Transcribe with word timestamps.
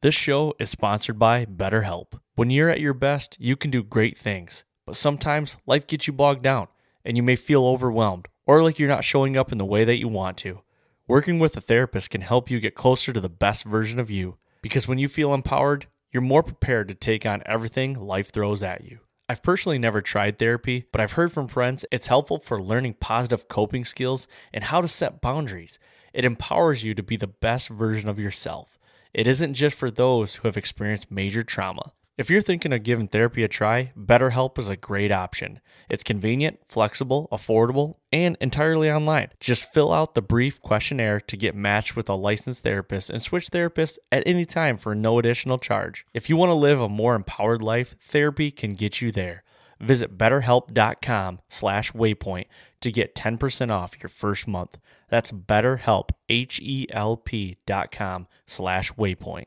This 0.00 0.14
show 0.14 0.54
is 0.60 0.70
sponsored 0.70 1.18
by 1.18 1.44
BetterHelp. 1.44 2.20
When 2.36 2.50
you're 2.50 2.70
at 2.70 2.78
your 2.78 2.94
best, 2.94 3.36
you 3.40 3.56
can 3.56 3.72
do 3.72 3.82
great 3.82 4.16
things, 4.16 4.64
but 4.86 4.94
sometimes 4.94 5.56
life 5.66 5.88
gets 5.88 6.06
you 6.06 6.12
bogged 6.12 6.44
down 6.44 6.68
and 7.04 7.16
you 7.16 7.22
may 7.24 7.34
feel 7.34 7.66
overwhelmed 7.66 8.28
or 8.46 8.62
like 8.62 8.78
you're 8.78 8.88
not 8.88 9.02
showing 9.02 9.36
up 9.36 9.50
in 9.50 9.58
the 9.58 9.64
way 9.64 9.84
that 9.84 9.98
you 9.98 10.06
want 10.06 10.36
to. 10.36 10.60
Working 11.08 11.40
with 11.40 11.56
a 11.56 11.60
therapist 11.60 12.10
can 12.10 12.20
help 12.20 12.48
you 12.48 12.60
get 12.60 12.76
closer 12.76 13.12
to 13.12 13.20
the 13.20 13.28
best 13.28 13.64
version 13.64 13.98
of 13.98 14.08
you 14.08 14.36
because 14.62 14.86
when 14.86 14.98
you 14.98 15.08
feel 15.08 15.34
empowered, 15.34 15.86
you're 16.12 16.22
more 16.22 16.44
prepared 16.44 16.86
to 16.86 16.94
take 16.94 17.26
on 17.26 17.42
everything 17.44 17.94
life 17.94 18.30
throws 18.30 18.62
at 18.62 18.84
you. 18.84 19.00
I've 19.28 19.42
personally 19.42 19.80
never 19.80 20.00
tried 20.00 20.38
therapy, 20.38 20.84
but 20.92 21.00
I've 21.00 21.12
heard 21.12 21.32
from 21.32 21.48
friends 21.48 21.84
it's 21.90 22.06
helpful 22.06 22.38
for 22.38 22.62
learning 22.62 22.94
positive 23.00 23.48
coping 23.48 23.84
skills 23.84 24.28
and 24.54 24.62
how 24.62 24.80
to 24.80 24.86
set 24.86 25.20
boundaries. 25.20 25.80
It 26.14 26.24
empowers 26.24 26.84
you 26.84 26.94
to 26.94 27.02
be 27.02 27.16
the 27.16 27.26
best 27.26 27.68
version 27.68 28.08
of 28.08 28.20
yourself. 28.20 28.77
It 29.14 29.26
isn't 29.26 29.54
just 29.54 29.76
for 29.76 29.90
those 29.90 30.36
who 30.36 30.48
have 30.48 30.56
experienced 30.56 31.10
major 31.10 31.42
trauma. 31.42 31.92
If 32.18 32.30
you're 32.30 32.42
thinking 32.42 32.72
of 32.72 32.82
giving 32.82 33.06
therapy 33.06 33.44
a 33.44 33.48
try, 33.48 33.92
BetterHelp 33.96 34.58
is 34.58 34.68
a 34.68 34.76
great 34.76 35.12
option. 35.12 35.60
It's 35.88 36.02
convenient, 36.02 36.58
flexible, 36.68 37.28
affordable, 37.30 37.98
and 38.12 38.36
entirely 38.40 38.90
online. 38.90 39.28
Just 39.38 39.72
fill 39.72 39.92
out 39.92 40.16
the 40.16 40.20
brief 40.20 40.60
questionnaire 40.60 41.20
to 41.20 41.36
get 41.36 41.54
matched 41.54 41.94
with 41.94 42.08
a 42.08 42.14
licensed 42.14 42.64
therapist 42.64 43.08
and 43.08 43.22
switch 43.22 43.50
therapists 43.50 43.98
at 44.10 44.26
any 44.26 44.44
time 44.44 44.78
for 44.78 44.96
no 44.96 45.20
additional 45.20 45.58
charge. 45.58 46.04
If 46.12 46.28
you 46.28 46.36
want 46.36 46.50
to 46.50 46.54
live 46.54 46.80
a 46.80 46.88
more 46.88 47.14
empowered 47.14 47.62
life, 47.62 47.94
therapy 48.08 48.50
can 48.50 48.74
get 48.74 49.00
you 49.00 49.12
there. 49.12 49.44
Visit 49.80 50.18
betterhelp.com 50.18 51.40
slash 51.48 51.92
waypoint 51.92 52.46
to 52.80 52.92
get 52.92 53.14
10% 53.14 53.70
off 53.70 53.94
your 54.02 54.10
first 54.10 54.48
month. 54.48 54.78
That's 55.08 55.32
betterhelp, 55.32 56.10
H-E-L-P 56.28 57.56
dot 57.66 57.92
com 57.92 58.26
slash 58.46 58.92
waypoint. 58.92 59.46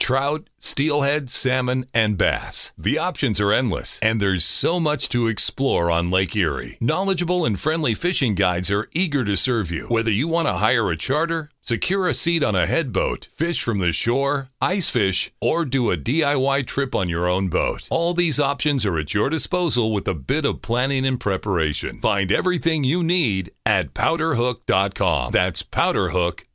trout, 0.00 0.48
steelhead, 0.58 1.30
salmon, 1.30 1.84
and 1.94 2.18
bass. 2.18 2.72
The 2.76 2.98
options 2.98 3.40
are 3.40 3.52
endless, 3.52 4.00
and 4.02 4.20
there's 4.20 4.44
so 4.44 4.80
much 4.80 5.08
to 5.10 5.28
explore 5.28 5.90
on 5.90 6.10
Lake 6.10 6.34
Erie. 6.34 6.78
Knowledgeable 6.80 7.44
and 7.44 7.60
friendly 7.60 7.94
fishing 7.94 8.34
guides 8.34 8.70
are 8.70 8.88
eager 8.92 9.24
to 9.24 9.36
serve 9.36 9.70
you. 9.70 9.86
Whether 9.86 10.10
you 10.10 10.26
want 10.26 10.48
to 10.48 10.54
hire 10.54 10.90
a 10.90 10.96
charter, 10.96 11.50
secure 11.62 12.08
a 12.08 12.14
seat 12.14 12.42
on 12.42 12.56
a 12.56 12.66
headboat, 12.66 13.28
fish 13.30 13.62
from 13.62 13.78
the 13.78 13.92
shore, 13.92 14.48
ice 14.60 14.88
fish, 14.88 15.30
or 15.40 15.64
do 15.64 15.90
a 15.90 15.96
DIY 15.96 16.66
trip 16.66 16.94
on 16.94 17.08
your 17.08 17.28
own 17.28 17.48
boat. 17.48 17.86
All 17.90 18.14
these 18.14 18.40
options 18.40 18.84
are 18.84 18.98
at 18.98 19.14
your 19.14 19.30
disposal 19.30 19.92
with 19.92 20.08
a 20.08 20.14
bit 20.14 20.44
of 20.44 20.62
planning 20.62 21.06
and 21.06 21.20
preparation. 21.20 21.98
Find 21.98 22.32
everything 22.32 22.82
you 22.82 23.02
need 23.02 23.50
at 23.64 23.94
powderhook.com. 23.94 25.32
That's 25.32 25.62
powderhook.com. 25.62 26.49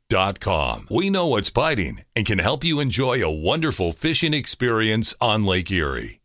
We 0.88 1.10
know 1.10 1.26
what's 1.26 1.50
biting 1.50 2.02
and 2.14 2.24
can 2.24 2.38
help 2.38 2.62
you 2.62 2.78
enjoy 2.78 3.24
a 3.24 3.30
wonderful 3.30 3.90
fishing 3.92 4.34
experience 4.34 5.14
on 5.20 5.44
Lake 5.44 5.70
Erie. 5.70 6.20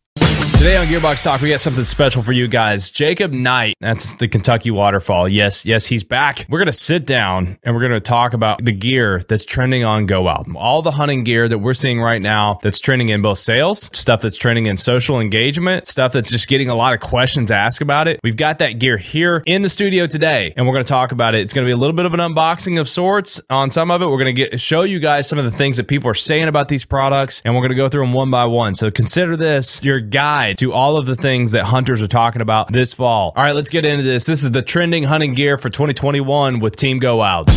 Today 0.61 0.77
on 0.77 0.85
Gearbox 0.85 1.23
Talk, 1.23 1.41
we 1.41 1.49
got 1.49 1.59
something 1.59 1.83
special 1.83 2.21
for 2.21 2.33
you 2.33 2.47
guys. 2.47 2.91
Jacob 2.91 3.33
Knight, 3.33 3.73
that's 3.79 4.13
the 4.13 4.27
Kentucky 4.27 4.69
waterfall. 4.69 5.27
Yes, 5.27 5.65
yes, 5.65 5.87
he's 5.87 6.03
back. 6.03 6.45
We're 6.49 6.59
going 6.59 6.67
to 6.67 6.71
sit 6.71 7.07
down 7.07 7.57
and 7.63 7.73
we're 7.73 7.81
going 7.81 7.93
to 7.93 7.99
talk 7.99 8.35
about 8.35 8.63
the 8.63 8.71
gear 8.71 9.23
that's 9.27 9.43
trending 9.43 9.83
on 9.83 10.05
Go 10.05 10.21
Wild. 10.21 10.47
All 10.55 10.83
the 10.83 10.91
hunting 10.91 11.23
gear 11.23 11.47
that 11.47 11.57
we're 11.57 11.73
seeing 11.73 11.99
right 11.99 12.21
now 12.21 12.59
that's 12.61 12.79
trending 12.79 13.09
in 13.09 13.23
both 13.23 13.39
sales, 13.39 13.89
stuff 13.91 14.21
that's 14.21 14.37
trending 14.37 14.67
in 14.67 14.77
social 14.77 15.19
engagement, 15.19 15.87
stuff 15.87 16.13
that's 16.13 16.29
just 16.29 16.47
getting 16.47 16.69
a 16.69 16.75
lot 16.75 16.93
of 16.93 16.99
questions 16.99 17.49
asked 17.49 17.81
about 17.81 18.07
it. 18.07 18.19
We've 18.23 18.37
got 18.37 18.59
that 18.59 18.73
gear 18.73 18.97
here 18.97 19.41
in 19.47 19.63
the 19.63 19.69
studio 19.69 20.05
today 20.05 20.53
and 20.55 20.67
we're 20.67 20.73
going 20.73 20.85
to 20.85 20.89
talk 20.89 21.11
about 21.11 21.33
it. 21.33 21.41
It's 21.41 21.55
going 21.55 21.65
to 21.65 21.69
be 21.69 21.73
a 21.73 21.77
little 21.77 21.95
bit 21.95 22.05
of 22.05 22.13
an 22.13 22.19
unboxing 22.19 22.79
of 22.79 22.87
sorts 22.87 23.41
on 23.49 23.71
some 23.71 23.89
of 23.89 24.03
it. 24.03 24.05
We're 24.05 24.23
going 24.23 24.35
to 24.35 24.49
get 24.49 24.61
show 24.61 24.83
you 24.83 24.99
guys 24.99 25.27
some 25.27 25.39
of 25.39 25.45
the 25.45 25.49
things 25.49 25.77
that 25.77 25.87
people 25.87 26.07
are 26.07 26.13
saying 26.13 26.47
about 26.47 26.67
these 26.67 26.85
products 26.85 27.41
and 27.45 27.55
we're 27.55 27.61
going 27.61 27.71
to 27.71 27.75
go 27.75 27.89
through 27.89 28.03
them 28.03 28.13
one 28.13 28.29
by 28.29 28.45
one. 28.45 28.75
So 28.75 28.91
consider 28.91 29.35
this 29.35 29.83
your 29.83 29.99
guide 29.99 30.50
to 30.57 30.73
all 30.73 30.97
of 30.97 31.05
the 31.05 31.15
things 31.15 31.51
that 31.51 31.65
hunters 31.65 32.01
are 32.01 32.07
talking 32.07 32.41
about 32.41 32.71
this 32.71 32.93
fall. 32.93 33.33
All 33.35 33.43
right, 33.43 33.55
let's 33.55 33.69
get 33.69 33.85
into 33.85 34.03
this. 34.03 34.25
This 34.25 34.43
is 34.43 34.51
the 34.51 34.61
trending 34.61 35.03
hunting 35.03 35.33
gear 35.33 35.57
for 35.57 35.69
2021 35.69 36.59
with 36.59 36.75
Team 36.75 36.99
Go 36.99 37.17
Wild. 37.17 37.47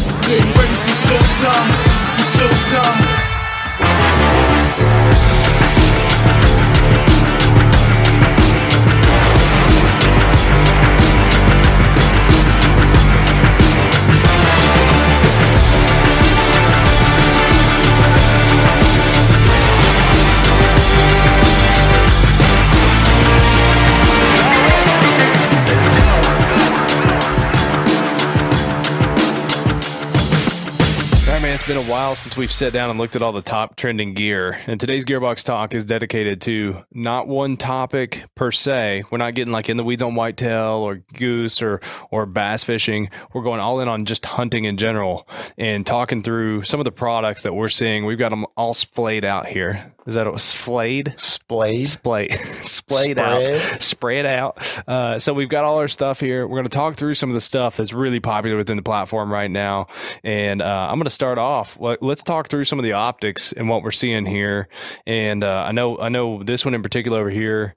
While 32.15 32.21
since 32.21 32.37
we've 32.37 32.53
sat 32.53 32.73
down 32.73 32.91
and 32.91 32.99
looked 32.99 33.17
at 33.17 33.23
all 33.23 33.33
the 33.33 33.43
top 33.43 33.75
trending 33.75 34.15
gear. 34.15 34.61
And 34.69 34.79
today's 34.79 35.05
Gearbox 35.05 35.43
Talk 35.43 35.75
is 35.75 35.85
dedicated 35.85 36.41
to 36.43 36.85
not 36.93 37.27
one 37.27 37.57
topic 37.57 38.23
per 38.37 38.53
se. 38.53 39.03
We're 39.11 39.19
not 39.19 39.35
getting 39.35 39.53
like 39.53 39.69
in 39.69 39.77
the 39.77 39.83
weeds 39.83 40.01
on 40.01 40.15
whitetail 40.15 40.77
or 40.77 41.03
goose 41.19 41.61
or, 41.61 41.81
or 42.13 42.25
bass 42.25 42.63
fishing. 42.63 43.11
We're 43.33 43.43
going 43.43 43.59
all 43.59 43.81
in 43.81 43.89
on 43.89 44.05
just 44.05 44.27
hunting 44.27 44.63
in 44.63 44.77
general 44.77 45.27
and 45.59 45.85
talking 45.85 46.23
through 46.23 46.63
some 46.63 46.79
of 46.79 46.85
the 46.85 46.93
products 46.93 47.43
that 47.43 47.55
we're 47.55 47.69
seeing. 47.69 48.07
We've 48.07 48.17
got 48.17 48.29
them 48.29 48.47
all 48.57 48.75
splayed 48.75 49.25
out 49.25 49.47
here. 49.47 49.93
Is 50.07 50.15
that 50.15 50.27
a 50.27 50.39
splayed? 50.39 51.15
Splayed. 51.17 51.87
Splay, 51.87 52.29
splayed 52.29 53.19
out, 53.19 53.47
spread 53.81 54.27
out. 54.27 54.83
Uh, 54.87 55.19
so 55.19 55.33
we've 55.33 55.49
got 55.49 55.65
all 55.65 55.79
our 55.79 55.89
stuff 55.89 56.21
here. 56.21 56.47
We're 56.47 56.57
going 56.59 56.67
to 56.67 56.71
talk 56.71 56.97
through 56.97 57.15
some 57.15 57.31
of 57.31 57.35
the 57.35 57.41
stuff 57.41 57.79
that's 57.79 57.93
really 57.95 58.21
popular 58.21 58.59
within 58.59 58.77
the 58.77 58.83
platform 58.83 59.33
right 59.33 59.51
now. 59.51 59.87
And 60.23 60.61
uh, 60.61 60.89
I'm 60.91 60.97
going 60.97 61.05
to 61.05 61.11
start 61.11 61.39
off. 61.39 61.79
Let- 61.81 62.03
Let's 62.05 62.23
talk 62.23 62.49
through 62.49 62.67
some 62.67 62.79
of 62.79 62.83
the 62.83 62.93
optics 62.93 63.53
and 63.53 63.69
what 63.69 63.83
we're 63.83 63.91
seeing 63.91 64.27
here. 64.27 64.69
And 65.07 65.43
uh, 65.43 65.65
I 65.67 65.73
know, 65.73 65.99
I 65.99 66.11
know 66.11 66.43
this 66.43 66.63
one 66.63 66.75
in 66.75 66.83
particular 66.83 67.19
over 67.19 67.31
here 67.31 67.75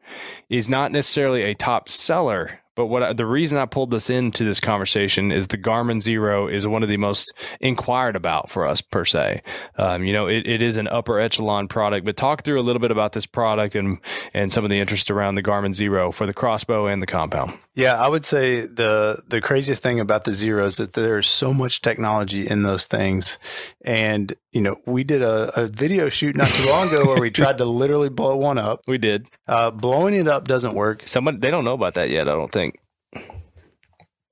is 0.50 0.70
not 0.70 0.92
necessarily 0.92 1.44
a 1.44 1.54
top 1.54 1.88
seller. 1.88 2.62
But 2.78 2.86
what 2.86 3.02
I, 3.02 3.14
the 3.14 3.26
reason 3.26 3.58
I 3.58 3.66
pulled 3.66 3.90
this 3.90 4.08
into 4.12 4.44
this 4.44 4.60
conversation 4.60 5.32
is 5.32 5.48
the 5.48 5.58
Garmin 5.58 5.98
Xero 5.98 6.50
is 6.50 6.68
one 6.68 6.84
of 6.84 6.90
the 6.90 6.98
most 6.98 7.34
inquired 7.60 8.16
about 8.16 8.52
for 8.52 8.68
us 8.68 8.82
per 8.82 9.04
se. 9.04 9.42
Um, 9.80 10.04
you 10.04 10.14
know, 10.14 10.28
it, 10.28 10.46
it 10.46 10.62
is 10.62 10.78
an 10.78 10.88
upper 10.88 11.20
echelon 11.20 11.68
product. 11.68 12.06
But 12.06 12.16
talk 12.18 12.44
through 12.44 12.60
a 12.60 12.62
little 12.62 12.80
bit 12.80 12.92
about 12.92 13.14
this 13.14 13.26
product 13.26 13.76
and 13.76 13.98
and 14.32 14.54
some 14.54 14.64
of 14.64 14.70
the 14.70 14.80
interest 14.80 15.10
around 15.10 15.34
the 15.34 15.44
Garmin 15.44 15.74
Xero 15.74 16.14
for 16.14 16.28
the 16.28 16.36
crossbow 16.36 16.86
and 16.86 17.02
the 17.02 17.08
compound. 17.08 17.58
Yeah, 17.74 18.00
I 18.00 18.08
would 18.08 18.26
say 18.26 18.62
the 18.62 19.24
the 19.28 19.42
craziest 19.42 19.82
thing 19.82 20.00
about 20.00 20.26
the 20.26 20.32
Xeros 20.32 20.80
is 20.80 20.90
that 20.90 20.94
there's 20.94 21.28
so 21.28 21.56
much 21.56 21.82
technology 21.82 22.48
in 22.48 22.62
those 22.62 22.86
things, 22.86 23.40
and 23.84 24.36
you 24.58 24.64
know 24.64 24.76
we 24.88 25.04
did 25.04 25.22
a, 25.22 25.52
a 25.56 25.68
video 25.68 26.10
shoot 26.10 26.36
not 26.36 26.48
too 26.48 26.68
long 26.68 26.92
ago 26.92 27.06
where 27.06 27.22
we 27.22 27.30
tried 27.30 27.60
to 27.60 27.66
literally 27.66 28.10
blow 28.10 28.36
one 28.36 28.58
up. 28.58 28.82
We 28.88 28.98
did. 28.98 29.28
Uh, 29.48 29.70
blowing 29.70 30.16
it 30.16 30.28
up 30.28 30.48
doesn't 30.48 30.74
work. 30.74 31.04
Someone 31.06 31.40
they 31.40 31.52
don't 31.52 31.64
know 31.64 31.76
about 31.76 31.94
that 31.94 32.10
yet. 32.10 32.28
I 32.28 32.32
don't 32.32 32.52
think. 32.52 32.80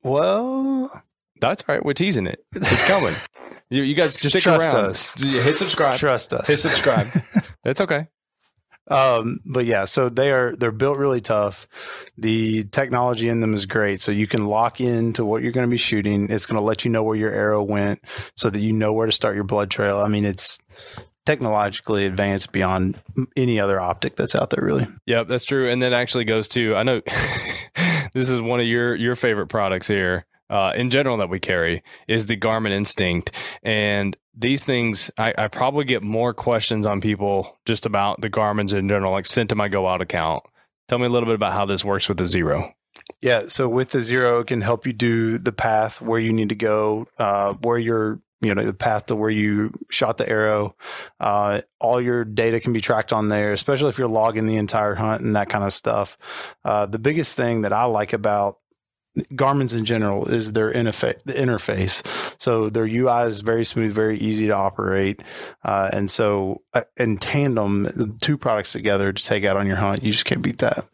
Well, 0.01 0.89
That's 1.41 1.63
all 1.67 1.75
right. 1.75 1.85
We're 1.85 1.93
teasing 1.93 2.25
it. 2.25 2.43
It's 2.55 2.87
coming. 2.87 3.13
you, 3.69 3.83
you 3.83 3.93
guys 3.93 4.15
Just 4.15 4.29
stick 4.31 4.41
trust 4.41 4.73
around. 4.73 4.85
us. 4.85 5.23
Hit 5.23 5.57
subscribe. 5.57 5.99
trust 5.99 6.33
us. 6.33 6.47
Hit 6.47 6.57
subscribe. 6.57 7.05
That's 7.63 7.81
okay. 7.81 8.07
Um, 8.87 9.39
but 9.45 9.65
yeah, 9.65 9.85
so 9.85 10.09
they 10.09 10.31
are 10.31 10.55
they're 10.55 10.71
built 10.71 10.97
really 10.97 11.21
tough. 11.21 11.67
The 12.17 12.65
technology 12.65 13.29
in 13.29 13.39
them 13.39 13.53
is 13.53 13.65
great, 13.65 14.01
so 14.01 14.11
you 14.11 14.27
can 14.27 14.45
lock 14.45 14.79
into 14.79 15.25
what 15.25 15.41
you're 15.41 15.51
going 15.51 15.67
to 15.67 15.71
be 15.71 15.77
shooting. 15.77 16.29
It's 16.29 16.45
going 16.45 16.59
to 16.59 16.65
let 16.65 16.85
you 16.85 16.91
know 16.91 17.03
where 17.03 17.15
your 17.15 17.31
arrow 17.31 17.63
went, 17.63 18.01
so 18.35 18.49
that 18.49 18.59
you 18.59 18.73
know 18.73 18.93
where 18.93 19.07
to 19.07 19.11
start 19.11 19.35
your 19.35 19.43
blood 19.43 19.71
trail. 19.71 19.97
I 19.97 20.07
mean, 20.07 20.25
it's 20.25 20.59
technologically 21.25 22.05
advanced 22.05 22.51
beyond 22.51 23.01
any 23.35 23.59
other 23.59 23.79
optic 23.79 24.15
that's 24.15 24.35
out 24.35 24.51
there, 24.51 24.63
really. 24.63 24.87
Yep, 25.07 25.27
that's 25.27 25.45
true. 25.45 25.69
And 25.69 25.81
that 25.81 25.93
actually 25.93 26.25
goes 26.25 26.47
to 26.49 26.75
I 26.75 26.83
know 26.83 27.01
this 28.13 28.29
is 28.29 28.41
one 28.41 28.59
of 28.59 28.67
your 28.67 28.95
your 28.95 29.15
favorite 29.15 29.47
products 29.47 29.87
here. 29.87 30.25
Uh, 30.49 30.73
in 30.75 30.91
general 30.91 31.17
that 31.17 31.29
we 31.29 31.39
carry 31.39 31.81
is 32.07 32.27
the 32.27 32.37
Garmin 32.37 32.71
Instinct. 32.71 33.31
And 33.63 34.15
these 34.35 34.63
things, 34.63 35.09
I, 35.17 35.33
I, 35.35 35.47
probably 35.47 35.85
get 35.85 36.03
more 36.03 36.35
questions 36.35 36.85
on 36.85 37.01
people 37.01 37.57
just 37.65 37.85
about 37.85 38.21
the 38.21 38.29
Garmin's 38.29 38.73
in 38.73 38.87
general, 38.87 39.11
like 39.11 39.25
sent 39.25 39.49
to 39.49 39.55
my 39.55 39.69
Go 39.69 39.83
Wild 39.83 40.01
account. 40.01 40.43
Tell 40.87 40.99
me 40.99 41.05
a 41.05 41.09
little 41.09 41.25
bit 41.25 41.35
about 41.35 41.53
how 41.53 41.65
this 41.65 41.83
works 41.83 42.07
with 42.07 42.19
the 42.19 42.25
Xero. 42.25 42.71
Yeah, 43.21 43.45
so 43.47 43.67
with 43.67 43.91
the 43.91 43.99
Xero, 43.99 44.41
it 44.41 44.47
can 44.47 44.61
help 44.61 44.85
you 44.85 44.93
do 44.93 45.37
the 45.37 45.51
path 45.51 46.01
where 46.01 46.19
you 46.19 46.31
need 46.31 46.49
to 46.49 46.55
go, 46.55 47.07
uh, 47.17 47.53
where 47.53 47.79
you're 47.79 48.19
you 48.41 48.53
know 48.53 48.63
the 48.63 48.73
path 48.73 49.07
to 49.07 49.15
where 49.15 49.29
you 49.29 49.73
shot 49.89 50.17
the 50.17 50.29
arrow. 50.29 50.75
Uh, 51.19 51.61
all 51.79 51.99
your 51.99 52.23
data 52.23 52.59
can 52.59 52.73
be 52.73 52.81
tracked 52.81 53.13
on 53.13 53.29
there, 53.29 53.53
especially 53.53 53.89
if 53.89 53.97
you're 53.97 54.07
logging 54.07 54.45
the 54.45 54.57
entire 54.57 54.93
hunt 54.93 55.21
and 55.21 55.35
that 55.35 55.49
kind 55.49 55.63
of 55.63 55.73
stuff. 55.73 56.17
Uh, 56.63 56.85
the 56.85 56.99
biggest 56.99 57.35
thing 57.35 57.61
that 57.61 57.73
I 57.73 57.85
like 57.85 58.13
about 58.13 58.59
Garmin's 59.35 59.73
in 59.73 59.85
general 59.85 60.25
is 60.25 60.53
their 60.53 60.73
interface. 60.73 61.21
The 61.23 61.33
interface, 61.33 62.03
so 62.39 62.69
their 62.69 62.85
UI 62.85 63.23
is 63.23 63.41
very 63.41 63.65
smooth, 63.65 63.93
very 63.93 64.17
easy 64.17 64.47
to 64.47 64.55
operate, 64.55 65.21
uh, 65.63 65.89
and 65.93 66.09
so 66.11 66.61
uh, 66.73 66.81
in 66.97 67.17
tandem, 67.17 68.17
two 68.21 68.37
products 68.37 68.73
together 68.73 69.13
to 69.13 69.23
take 69.23 69.45
out 69.45 69.57
on 69.57 69.67
your 69.67 69.77
hunt, 69.77 70.03
you 70.03 70.11
just 70.11 70.25
can't 70.25 70.41
beat 70.41 70.57
that. 70.59 70.85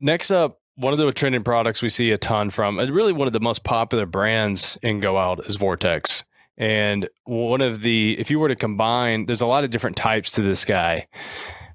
Next 0.00 0.30
up, 0.30 0.60
one 0.76 0.92
of 0.92 0.98
the 0.98 1.10
trending 1.12 1.42
products 1.42 1.82
we 1.82 1.88
see 1.88 2.10
a 2.10 2.18
ton 2.18 2.50
from, 2.50 2.78
and 2.78 2.90
really 2.90 3.12
one 3.12 3.26
of 3.26 3.32
the 3.32 3.40
most 3.40 3.64
popular 3.64 4.06
brands 4.06 4.78
in 4.82 5.00
Go 5.00 5.14
Wild 5.14 5.44
is 5.46 5.56
Vortex. 5.56 6.24
And 6.58 7.08
one 7.24 7.60
of 7.60 7.82
the, 7.82 8.18
if 8.18 8.30
you 8.30 8.38
were 8.38 8.48
to 8.48 8.56
combine, 8.56 9.26
there's 9.26 9.40
a 9.40 9.46
lot 9.46 9.64
of 9.64 9.70
different 9.70 9.96
types 9.96 10.30
to 10.32 10.42
this 10.42 10.64
guy, 10.64 11.06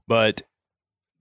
but 0.08 0.42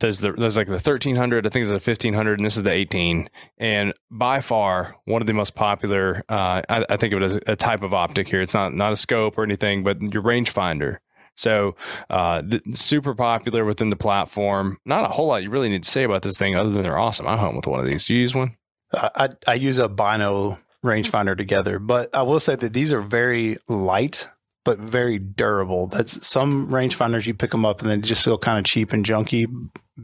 there's 0.01 0.21
the 0.21 0.33
there's 0.33 0.57
like 0.57 0.67
the 0.67 0.73
1300 0.73 1.47
i 1.47 1.49
think 1.49 1.67
there's 1.67 1.71
a 1.71 1.75
1500 1.75 2.39
and 2.39 2.47
this 2.47 2.57
is 2.57 2.63
the 2.63 2.73
18 2.73 3.31
and 3.59 3.93
by 4.11 4.41
far 4.41 4.97
one 5.05 5.21
of 5.21 5.27
the 5.27 5.33
most 5.33 5.55
popular 5.55 6.25
uh, 6.29 6.63
I, 6.69 6.85
I, 6.89 6.97
think 6.97 7.13
of 7.13 7.23
it 7.23 7.25
as 7.25 7.41
a 7.47 7.57
type 7.57 7.83
of 7.83 7.95
optic 7.95 8.29
here. 8.29 8.43
It's 8.43 8.55
not 8.55 8.75
not 8.75 8.93
a 8.93 8.97
scope 8.97 9.39
or 9.39 9.45
anything 9.45 9.83
but 9.83 10.01
your 10.01 10.23
rangefinder. 10.23 10.99
So 11.37 11.77
uh, 12.11 12.43
super 12.73 13.15
popular 13.15 13.65
within 13.65 13.89
the 13.89 13.97
platform. 13.97 14.79
Not 14.85 15.05
a 15.05 15.13
whole 15.15 15.29
lot 15.29 15.43
you 15.43 15.51
really 15.51 15.69
need 15.69 15.85
to 15.85 15.91
say 15.91 16.05
about 16.05 16.23
this 16.23 16.37
thing 16.37 16.57
other 16.57 16.71
than 16.71 16.83
they're 16.83 16.99
awesome. 16.99 17.27
I'm 17.27 17.39
hunt 17.39 17.57
with 17.57 17.67
one 17.67 17.81
of 17.81 17.87
these. 17.87 18.07
Do 18.07 18.15
you 18.15 18.21
use 18.21 18.35
one? 18.35 18.57
I, 18.93 19.31
I 19.47 19.55
use 19.55 19.79
a 19.79 19.89
bino 19.89 20.59
rangefinder 20.85 21.37
together. 21.37 21.79
But 21.79 22.15
I 22.15 22.23
will 22.23 22.41
say 22.41 22.57
that 22.57 22.73
these 22.73 22.93
are 22.93 23.01
very 23.01 23.57
light, 23.69 24.29
but 24.65 24.79
very 24.79 25.19
durable. 25.19 25.87
That's 25.87 26.27
some 26.27 26.69
rangefinders 26.69 27.27
you 27.27 27.35
pick 27.35 27.51
them 27.51 27.65
up 27.65 27.81
and 27.81 27.91
they 27.91 27.97
just 27.99 28.25
feel 28.25 28.39
kind 28.39 28.59
of 28.59 28.65
cheap 28.65 28.93
and 28.93 29.05
junky 29.05 29.47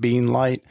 being 0.00 0.28
light. 0.28 0.62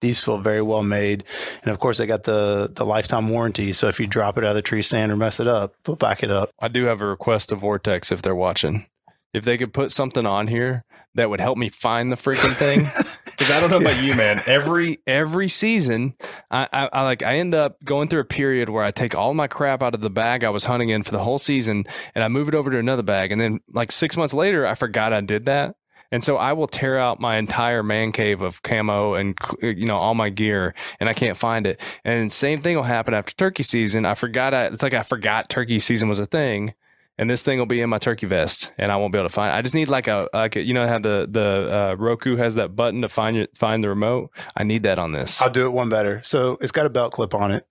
These 0.00 0.22
feel 0.22 0.38
very 0.38 0.62
well 0.62 0.84
made, 0.84 1.24
and 1.62 1.72
of 1.72 1.80
course 1.80 1.98
they 1.98 2.06
got 2.06 2.22
the 2.22 2.70
the 2.72 2.86
lifetime 2.86 3.28
warranty. 3.28 3.72
So 3.72 3.88
if 3.88 3.98
you 3.98 4.06
drop 4.06 4.38
it 4.38 4.44
out 4.44 4.50
of 4.50 4.54
the 4.54 4.62
tree 4.62 4.82
stand 4.82 5.10
or 5.10 5.16
mess 5.16 5.40
it 5.40 5.48
up, 5.48 5.74
they'll 5.82 5.96
back 5.96 6.22
it 6.22 6.30
up. 6.30 6.50
I 6.60 6.68
do 6.68 6.84
have 6.84 7.00
a 7.00 7.06
request 7.06 7.48
to 7.48 7.56
Vortex 7.56 8.12
if 8.12 8.22
they're 8.22 8.34
watching. 8.34 8.86
If 9.34 9.44
they 9.44 9.58
could 9.58 9.72
put 9.74 9.90
something 9.90 10.24
on 10.24 10.46
here 10.46 10.84
that 11.18 11.28
would 11.28 11.40
help 11.40 11.58
me 11.58 11.68
find 11.68 12.12
the 12.12 12.16
freaking 12.16 12.54
thing. 12.54 12.86
Because 13.38 13.54
I 13.54 13.60
don't 13.60 13.70
know 13.70 13.88
about 13.88 14.02
you, 14.02 14.16
man. 14.16 14.40
Every 14.48 14.98
every 15.06 15.46
season, 15.46 16.14
I, 16.50 16.66
I, 16.72 16.88
I, 16.92 17.04
like 17.04 17.22
I 17.22 17.36
end 17.36 17.54
up 17.54 17.76
going 17.84 18.08
through 18.08 18.22
a 18.22 18.24
period 18.24 18.68
where 18.68 18.82
I 18.82 18.90
take 18.90 19.14
all 19.14 19.32
my 19.32 19.46
crap 19.46 19.80
out 19.80 19.94
of 19.94 20.00
the 20.00 20.10
bag 20.10 20.42
I 20.42 20.50
was 20.50 20.64
hunting 20.64 20.88
in 20.88 21.04
for 21.04 21.12
the 21.12 21.22
whole 21.22 21.38
season, 21.38 21.86
and 22.16 22.24
I 22.24 22.28
move 22.28 22.48
it 22.48 22.56
over 22.56 22.68
to 22.68 22.78
another 22.78 23.04
bag, 23.04 23.30
and 23.30 23.40
then 23.40 23.60
like 23.72 23.92
six 23.92 24.16
months 24.16 24.34
later, 24.34 24.66
I 24.66 24.74
forgot 24.74 25.12
I 25.12 25.20
did 25.20 25.46
that. 25.46 25.76
And 26.10 26.24
so 26.24 26.36
I 26.36 26.54
will 26.54 26.66
tear 26.66 26.96
out 26.96 27.20
my 27.20 27.36
entire 27.36 27.82
man 27.82 28.12
cave 28.12 28.40
of 28.40 28.62
camo 28.62 29.14
and 29.14 29.36
you 29.60 29.86
know 29.86 29.98
all 29.98 30.14
my 30.14 30.30
gear, 30.30 30.74
and 31.00 31.08
I 31.08 31.12
can't 31.12 31.36
find 31.36 31.66
it. 31.66 31.80
And 32.04 32.32
same 32.32 32.60
thing 32.60 32.76
will 32.76 32.82
happen 32.84 33.14
after 33.14 33.34
turkey 33.34 33.62
season. 33.62 34.06
I 34.06 34.14
forgot. 34.14 34.54
I, 34.54 34.66
it's 34.66 34.82
like 34.82 34.94
I 34.94 35.02
forgot 35.02 35.50
turkey 35.50 35.78
season 35.78 36.08
was 36.08 36.18
a 36.18 36.26
thing, 36.26 36.74
and 37.18 37.28
this 37.28 37.42
thing 37.42 37.58
will 37.58 37.66
be 37.66 37.80
in 37.80 37.90
my 37.90 37.98
turkey 37.98 38.26
vest, 38.26 38.72
and 38.78 38.90
I 38.90 38.96
won't 38.96 39.12
be 39.12 39.18
able 39.18 39.28
to 39.28 39.34
find. 39.34 39.54
It. 39.54 39.58
I 39.58 39.62
just 39.62 39.74
need 39.74 39.88
like 39.88 40.08
a 40.08 40.28
like 40.32 40.56
a, 40.56 40.62
you 40.62 40.72
know 40.72 40.88
how 40.88 40.98
the 40.98 41.28
the 41.30 41.92
uh, 41.92 41.96
Roku 41.96 42.36
has 42.36 42.54
that 42.54 42.74
button 42.74 43.02
to 43.02 43.08
find 43.08 43.36
your, 43.36 43.48
find 43.54 43.84
the 43.84 43.90
remote. 43.90 44.30
I 44.56 44.64
need 44.64 44.84
that 44.84 44.98
on 44.98 45.12
this. 45.12 45.42
I'll 45.42 45.50
do 45.50 45.66
it 45.66 45.70
one 45.70 45.90
better. 45.90 46.22
So 46.24 46.56
it's 46.60 46.72
got 46.72 46.86
a 46.86 46.90
belt 46.90 47.12
clip 47.12 47.34
on 47.34 47.52
it. 47.52 47.66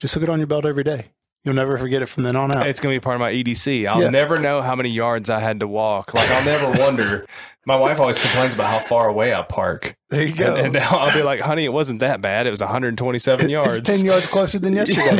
Just 0.00 0.14
hook 0.14 0.24
it 0.24 0.28
on 0.28 0.38
your 0.38 0.48
belt 0.48 0.66
every 0.66 0.84
day. 0.84 1.13
You'll 1.44 1.54
never 1.54 1.76
forget 1.76 2.00
it 2.00 2.06
from 2.06 2.22
then 2.22 2.36
on 2.36 2.54
out. 2.54 2.66
It's 2.66 2.80
going 2.80 2.94
to 2.94 2.98
be 2.98 3.02
part 3.04 3.16
of 3.16 3.20
my 3.20 3.32
EDC. 3.32 3.86
I'll 3.86 4.02
yeah. 4.02 4.08
never 4.08 4.38
know 4.38 4.62
how 4.62 4.74
many 4.74 4.88
yards 4.88 5.28
I 5.28 5.40
had 5.40 5.60
to 5.60 5.68
walk. 5.68 6.14
Like 6.14 6.30
I'll 6.30 6.44
never 6.44 6.78
wonder. 6.78 7.26
My 7.66 7.76
wife 7.76 8.00
always 8.00 8.20
complains 8.20 8.54
about 8.54 8.70
how 8.70 8.78
far 8.78 9.08
away 9.08 9.34
I 9.34 9.42
park. 9.42 9.96
There 10.08 10.22
you 10.22 10.34
go. 10.34 10.54
And, 10.54 10.66
and 10.66 10.72
now 10.74 10.88
I'll 10.90 11.14
be 11.14 11.22
like, 11.22 11.40
honey, 11.40 11.64
it 11.64 11.72
wasn't 11.72 12.00
that 12.00 12.22
bad. 12.22 12.46
It 12.46 12.50
was 12.50 12.60
127 12.60 13.48
yards. 13.50 13.76
It's 13.76 13.96
10 13.96 14.06
yards 14.06 14.26
closer 14.26 14.58
than 14.58 14.72
yesterday. 14.76 15.18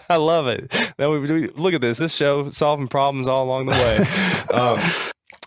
I 0.08 0.16
love 0.16 0.48
it. 0.48 0.70
Then 0.96 1.10
we, 1.10 1.18
we, 1.20 1.48
look 1.50 1.74
at 1.74 1.80
this. 1.80 1.98
This 1.98 2.14
show 2.14 2.48
solving 2.48 2.88
problems 2.88 3.28
all 3.28 3.44
along 3.44 3.66
the 3.66 3.72
way. 3.72 4.04
Um, 4.54 4.78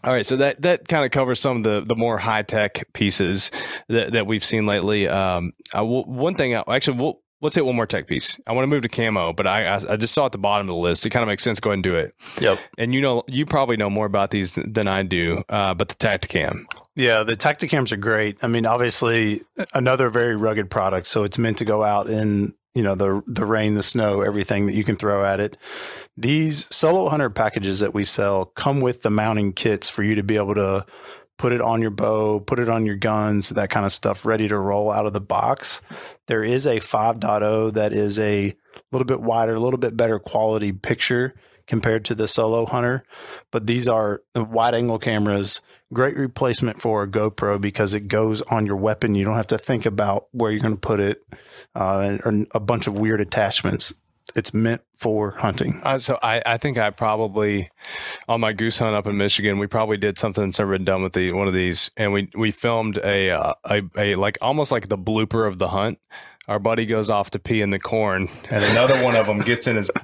all 0.03 0.11
right, 0.11 0.25
so 0.25 0.35
that 0.37 0.61
that 0.63 0.87
kind 0.87 1.05
of 1.05 1.11
covers 1.11 1.39
some 1.39 1.57
of 1.57 1.63
the 1.63 1.83
the 1.85 1.95
more 1.95 2.17
high 2.17 2.41
tech 2.41 2.91
pieces 2.93 3.51
that, 3.87 4.11
that 4.11 4.27
we've 4.27 4.43
seen 4.43 4.65
lately. 4.65 5.07
Um, 5.07 5.53
one 5.73 6.35
thing, 6.35 6.53
actually, 6.53 6.97
we'll 6.97 7.21
let's 7.41 7.55
hit 7.55 7.65
one 7.65 7.75
more 7.75 7.85
tech 7.85 8.07
piece. 8.07 8.39
I 8.47 8.53
want 8.53 8.63
to 8.63 8.67
move 8.67 8.83
to 8.83 8.89
camo, 8.89 9.33
but 9.33 9.47
I, 9.47 9.65
I, 9.65 9.79
I 9.89 9.95
just 9.95 10.13
saw 10.13 10.25
at 10.25 10.31
the 10.31 10.37
bottom 10.37 10.67
of 10.69 10.75
the 10.75 10.81
list. 10.81 11.05
It 11.05 11.11
kind 11.11 11.23
of 11.23 11.27
makes 11.27 11.43
sense. 11.43 11.59
Go 11.59 11.69
ahead 11.69 11.75
and 11.75 11.83
do 11.83 11.95
it. 11.95 12.15
Yep. 12.41 12.59
And 12.77 12.93
you 12.93 13.01
know, 13.01 13.23
you 13.27 13.45
probably 13.45 13.77
know 13.77 13.89
more 13.89 14.05
about 14.05 14.31
these 14.31 14.55
than 14.55 14.87
I 14.87 15.03
do. 15.03 15.43
Uh, 15.49 15.73
but 15.73 15.89
the 15.89 15.95
Tactacam. 15.95 16.65
Yeah, 16.95 17.23
the 17.23 17.35
Tactacams 17.35 17.91
are 17.91 17.97
great. 17.97 18.37
I 18.43 18.47
mean, 18.47 18.65
obviously, 18.65 19.41
another 19.73 20.09
very 20.09 20.35
rugged 20.35 20.69
product, 20.69 21.07
so 21.07 21.23
it's 21.23 21.37
meant 21.37 21.57
to 21.59 21.65
go 21.65 21.83
out 21.83 22.09
in 22.09 22.55
you 22.73 22.83
know 22.83 22.95
the 22.95 23.21
the 23.27 23.45
rain, 23.45 23.73
the 23.73 23.83
snow, 23.83 24.21
everything 24.21 24.65
that 24.67 24.75
you 24.75 24.83
can 24.83 24.95
throw 24.95 25.25
at 25.25 25.39
it. 25.39 25.57
These 26.15 26.67
solo 26.75 27.09
hunter 27.09 27.29
packages 27.29 27.79
that 27.79 27.93
we 27.93 28.03
sell 28.03 28.45
come 28.45 28.81
with 28.81 29.03
the 29.03 29.09
mounting 29.11 29.53
kits 29.53 29.89
for 29.89 30.03
you 30.03 30.15
to 30.15 30.23
be 30.23 30.37
able 30.37 30.55
to 30.55 30.85
put 31.37 31.51
it 31.51 31.61
on 31.61 31.81
your 31.81 31.91
bow, 31.91 32.39
put 32.39 32.59
it 32.59 32.69
on 32.69 32.85
your 32.85 32.95
guns, 32.95 33.49
that 33.49 33.69
kind 33.69 33.85
of 33.85 33.91
stuff, 33.91 34.25
ready 34.25 34.47
to 34.47 34.57
roll 34.57 34.91
out 34.91 35.05
of 35.05 35.13
the 35.13 35.21
box. 35.21 35.81
There 36.27 36.43
is 36.43 36.65
a 36.65 36.77
5.0 36.77 37.73
that 37.73 37.93
is 37.93 38.19
a 38.19 38.53
little 38.91 39.05
bit 39.05 39.21
wider, 39.21 39.55
a 39.55 39.59
little 39.59 39.79
bit 39.79 39.95
better 39.95 40.19
quality 40.19 40.71
picture 40.71 41.35
compared 41.67 42.05
to 42.05 42.15
the 42.15 42.27
solo 42.27 42.65
hunter. 42.65 43.03
But 43.51 43.67
these 43.67 43.87
are 43.87 44.21
wide 44.35 44.73
angle 44.73 44.99
cameras, 44.99 45.61
great 45.93 46.17
replacement 46.17 46.81
for 46.81 47.03
a 47.03 47.07
GoPro 47.07 47.59
because 47.59 47.93
it 47.93 48.07
goes 48.07 48.41
on 48.43 48.65
your 48.65 48.77
weapon. 48.77 49.15
You 49.15 49.25
don't 49.25 49.35
have 49.35 49.47
to 49.47 49.57
think 49.57 49.85
about 49.85 50.27
where 50.31 50.51
you're 50.51 50.61
going 50.61 50.75
to 50.75 50.79
put 50.79 50.99
it 50.99 51.21
uh, 51.75 52.17
and 52.23 52.47
a 52.53 52.59
bunch 52.59 52.87
of 52.87 52.97
weird 52.97 53.21
attachments 53.21 53.93
it's 54.35 54.53
meant 54.53 54.81
for 54.97 55.31
hunting. 55.31 55.79
Uh, 55.83 55.97
so 55.97 56.17
I, 56.21 56.41
I 56.45 56.57
think 56.57 56.77
I 56.77 56.89
probably 56.89 57.69
on 58.27 58.41
my 58.41 58.53
goose 58.53 58.79
hunt 58.79 58.95
up 58.95 59.07
in 59.07 59.17
Michigan, 59.17 59.59
we 59.59 59.67
probably 59.67 59.97
did 59.97 60.17
something 60.17 60.51
been 60.51 60.85
done 60.85 61.03
with 61.03 61.13
the 61.13 61.31
one 61.33 61.47
of 61.47 61.53
these, 61.53 61.91
and 61.97 62.13
we 62.13 62.29
we 62.37 62.51
filmed 62.51 62.97
a 63.03 63.31
uh, 63.31 63.53
a, 63.69 63.81
a 63.97 64.15
like 64.15 64.37
almost 64.41 64.71
like 64.71 64.89
the 64.89 64.97
blooper 64.97 65.47
of 65.47 65.57
the 65.57 65.69
hunt. 65.69 65.99
Our 66.47 66.59
buddy 66.59 66.85
goes 66.85 67.09
off 67.09 67.31
to 67.31 67.39
pee 67.39 67.61
in 67.61 67.71
the 67.71 67.79
corn, 67.79 68.29
and 68.49 68.63
another 68.63 68.95
one 69.03 69.17
of 69.17 69.25
them 69.25 69.39
gets 69.39 69.67
in 69.67 69.75
his, 69.75 69.91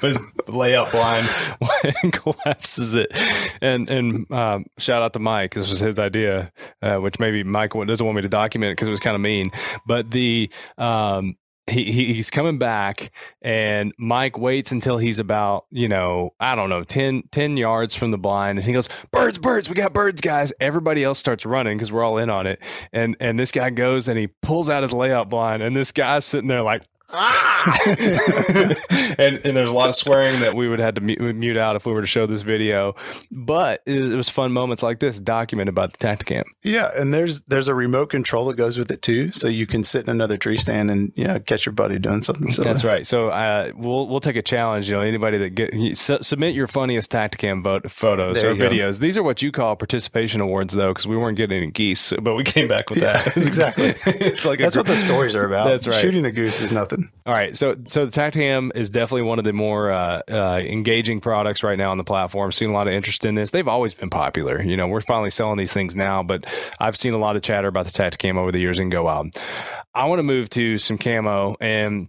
his 0.00 0.16
layup 0.46 0.94
line 0.94 1.94
and 2.02 2.12
collapses 2.14 2.94
it. 2.94 3.12
And 3.60 3.90
and 3.90 4.30
um, 4.32 4.64
shout 4.78 5.02
out 5.02 5.12
to 5.12 5.18
Mike. 5.18 5.52
This 5.52 5.68
was 5.68 5.80
his 5.80 5.98
idea, 5.98 6.50
uh, 6.80 6.96
which 6.96 7.20
maybe 7.20 7.44
Mike 7.44 7.72
doesn't 7.72 8.04
want 8.04 8.16
me 8.16 8.22
to 8.22 8.28
document 8.28 8.70
it 8.70 8.72
because 8.76 8.88
it 8.88 8.92
was 8.92 9.00
kind 9.00 9.14
of 9.14 9.20
mean. 9.20 9.50
But 9.86 10.10
the 10.10 10.50
um, 10.78 11.36
he, 11.68 12.14
he's 12.14 12.30
coming 12.30 12.58
back 12.58 13.10
and 13.42 13.92
Mike 13.98 14.38
waits 14.38 14.70
until 14.70 14.98
he's 14.98 15.18
about, 15.18 15.66
you 15.70 15.88
know, 15.88 16.30
I 16.38 16.54
don't 16.54 16.68
know, 16.68 16.84
10, 16.84 17.24
10 17.32 17.56
yards 17.56 17.94
from 17.94 18.12
the 18.12 18.18
blind. 18.18 18.58
And 18.58 18.66
he 18.66 18.72
goes, 18.72 18.88
birds, 19.10 19.38
birds, 19.38 19.68
we 19.68 19.74
got 19.74 19.92
birds, 19.92 20.20
guys. 20.20 20.52
Everybody 20.60 21.02
else 21.02 21.18
starts 21.18 21.44
running 21.44 21.76
because 21.76 21.90
we're 21.90 22.04
all 22.04 22.18
in 22.18 22.30
on 22.30 22.46
it. 22.46 22.62
And, 22.92 23.16
and 23.18 23.38
this 23.38 23.50
guy 23.50 23.70
goes 23.70 24.06
and 24.06 24.18
he 24.18 24.28
pulls 24.28 24.68
out 24.68 24.82
his 24.82 24.92
layout 24.92 25.28
blind 25.28 25.62
and 25.62 25.74
this 25.74 25.90
guy's 25.92 26.24
sitting 26.24 26.48
there 26.48 26.62
like, 26.62 26.82
ah! 27.10 27.78
and, 29.18 29.40
and 29.44 29.56
there's 29.56 29.70
a 29.70 29.74
lot 29.74 29.88
of 29.88 29.94
swearing 29.94 30.40
that 30.40 30.54
we 30.54 30.68
would 30.68 30.78
have 30.78 30.94
to 30.94 31.00
mute, 31.00 31.56
out 31.56 31.76
if 31.76 31.86
we 31.86 31.92
were 31.92 32.00
to 32.00 32.06
show 32.06 32.26
this 32.26 32.42
video. 32.42 32.94
But 33.30 33.82
it, 33.86 34.12
was 34.12 34.28
fun 34.28 34.52
moments 34.52 34.82
like 34.82 34.98
this 34.98 35.18
documented 35.18 35.74
by 35.74 35.86
the 35.86 35.96
Tactacam. 35.96 36.44
Yeah, 36.62 36.90
and 36.94 37.14
there's 37.14 37.40
there's 37.42 37.68
a 37.68 37.74
remote 37.74 38.10
control 38.10 38.46
that 38.46 38.56
goes 38.56 38.76
with 38.76 38.90
it 38.90 39.02
too, 39.02 39.30
so 39.30 39.48
you 39.48 39.66
can 39.66 39.84
sit 39.84 40.04
in 40.04 40.10
another 40.10 40.36
tree 40.36 40.56
stand 40.56 40.90
and 40.90 41.12
you 41.14 41.24
know 41.24 41.38
catch 41.38 41.66
your 41.66 41.72
buddy 41.72 41.98
doing 41.98 42.22
something. 42.22 42.48
Similar. 42.48 42.72
That's 42.72 42.84
right. 42.84 43.06
So 43.06 43.28
uh, 43.28 43.72
we'll 43.74 44.08
we'll 44.08 44.20
take 44.20 44.36
a 44.36 44.42
challenge. 44.42 44.88
You 44.88 44.96
know, 44.96 45.02
anybody 45.02 45.38
that 45.38 45.50
get 45.50 45.72
su- 45.96 46.22
submit 46.22 46.54
your 46.54 46.66
funniest 46.66 47.10
Tactacam 47.12 47.62
vote, 47.62 47.90
photos 47.90 48.42
there 48.42 48.50
or 48.50 48.54
videos. 48.54 48.98
Go. 49.00 49.06
These 49.06 49.18
are 49.18 49.22
what 49.22 49.42
you 49.42 49.52
call 49.52 49.76
participation 49.76 50.40
awards, 50.40 50.74
though, 50.74 50.88
because 50.88 51.06
we 51.06 51.16
weren't 51.16 51.36
getting 51.36 51.62
any 51.62 51.70
geese, 51.70 52.12
but 52.20 52.34
we 52.34 52.44
came 52.44 52.68
back 52.68 52.88
with 52.90 52.98
yeah, 53.02 53.22
that. 53.22 53.36
exactly. 53.36 53.94
it's 54.06 54.44
like 54.44 54.58
that's 54.58 54.74
gr- 54.74 54.80
what 54.80 54.86
the 54.86 54.96
stories 54.96 55.34
are 55.34 55.44
about. 55.44 55.68
That's 55.68 55.86
right. 55.86 55.96
Shooting 55.96 56.24
a 56.24 56.32
goose 56.32 56.60
is 56.60 56.72
nothing. 56.72 56.95
All 57.26 57.32
right, 57.32 57.56
so 57.56 57.76
so 57.86 58.06
the 58.06 58.12
Tactacam 58.12 58.70
is 58.74 58.90
definitely 58.90 59.22
one 59.22 59.38
of 59.38 59.44
the 59.44 59.52
more 59.52 59.90
uh, 59.90 60.20
uh, 60.30 60.60
engaging 60.64 61.20
products 61.20 61.62
right 61.62 61.76
now 61.76 61.90
on 61.90 61.98
the 61.98 62.04
platform. 62.04 62.52
Seen 62.52 62.70
a 62.70 62.72
lot 62.72 62.86
of 62.86 62.94
interest 62.94 63.24
in 63.24 63.34
this. 63.34 63.50
They've 63.50 63.68
always 63.68 63.94
been 63.94 64.10
popular. 64.10 64.62
You 64.62 64.76
know, 64.76 64.86
we're 64.86 65.00
finally 65.00 65.30
selling 65.30 65.58
these 65.58 65.72
things 65.72 65.96
now, 65.96 66.22
but 66.22 66.46
I've 66.80 66.96
seen 66.96 67.12
a 67.14 67.18
lot 67.18 67.36
of 67.36 67.42
chatter 67.42 67.68
about 67.68 67.86
the 67.86 67.92
Tactacam 67.92 68.36
over 68.36 68.52
the 68.52 68.60
years 68.60 68.78
and 68.78 68.90
Go 68.90 69.04
Wild. 69.04 69.36
I 69.94 70.06
want 70.06 70.18
to 70.18 70.24
move 70.24 70.50
to 70.50 70.78
some 70.78 70.98
camo 70.98 71.56
and 71.60 72.08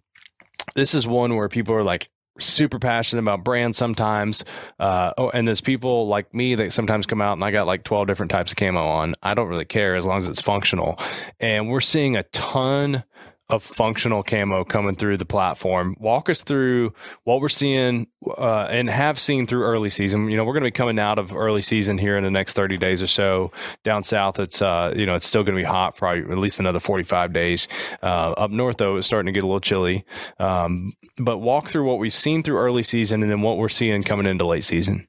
this 0.75 0.93
is 0.93 1.07
one 1.07 1.35
where 1.35 1.49
people 1.49 1.73
are 1.75 1.83
like 1.83 2.09
super 2.39 2.79
passionate 2.79 3.21
about 3.21 3.43
brands 3.43 3.77
sometimes. 3.77 4.43
Uh, 4.79 5.13
oh, 5.17 5.29
and 5.29 5.47
there's 5.47 5.61
people 5.61 6.07
like 6.07 6.33
me 6.33 6.55
that 6.55 6.73
sometimes 6.73 7.05
come 7.05 7.21
out 7.21 7.33
and 7.33 7.43
I 7.43 7.51
got 7.51 7.67
like 7.67 7.83
12 7.83 8.07
different 8.07 8.31
types 8.31 8.51
of 8.51 8.57
camo 8.57 8.85
on. 8.85 9.15
I 9.23 9.33
don't 9.33 9.47
really 9.47 9.65
care 9.65 9.95
as 9.95 10.05
long 10.05 10.17
as 10.17 10.27
it's 10.27 10.41
functional. 10.41 10.99
And 11.39 11.69
we're 11.69 11.81
seeing 11.81 12.15
a 12.15 12.23
ton 12.23 13.03
of 13.49 13.63
functional 13.63 14.23
camo 14.23 14.65
coming 14.65 14.95
through 14.95 15.17
the 15.17 15.25
platform. 15.25 15.95
Walk 15.99 16.29
us 16.29 16.43
through 16.43 16.93
what 17.23 17.39
we're 17.39 17.47
seeing 17.47 18.07
uh, 18.37 18.67
and 18.69 18.89
have 18.89 19.19
seen 19.19 19.47
through 19.47 19.63
early 19.63 19.89
season. 19.89 20.29
You 20.29 20.35
know, 20.35 20.43
we're 20.43 20.53
going 20.53 20.63
to 20.63 20.67
be 20.67 20.71
coming 20.71 20.99
out 20.99 21.17
of 21.17 21.33
early 21.33 21.61
season 21.61 21.97
here 21.97 22.17
in 22.17 22.23
the 22.23 22.31
next 22.31 22.53
30 22.53 22.77
days 22.77 23.01
or 23.01 23.07
so. 23.07 23.51
Down 23.83 24.03
south, 24.03 24.39
it's 24.39 24.61
uh, 24.61 24.93
you 24.95 25.05
know 25.05 25.15
it's 25.15 25.25
still 25.25 25.43
going 25.43 25.55
to 25.55 25.61
be 25.61 25.67
hot, 25.67 25.95
probably 25.95 26.23
at 26.23 26.37
least 26.37 26.59
another 26.59 26.79
45 26.79 27.31
days. 27.31 27.67
Uh, 28.03 28.31
up 28.37 28.51
north, 28.51 28.77
though, 28.77 28.97
it's 28.97 29.07
starting 29.07 29.27
to 29.27 29.31
get 29.31 29.43
a 29.43 29.47
little 29.47 29.61
chilly. 29.61 30.05
Um, 30.39 30.93
but 31.17 31.37
walk 31.37 31.69
through 31.69 31.85
what 31.85 31.99
we've 31.99 32.13
seen 32.13 32.43
through 32.43 32.57
early 32.57 32.83
season 32.83 33.23
and 33.23 33.31
then 33.31 33.41
what 33.41 33.57
we're 33.57 33.69
seeing 33.69 34.03
coming 34.03 34.25
into 34.25 34.45
late 34.45 34.63
season. 34.63 35.07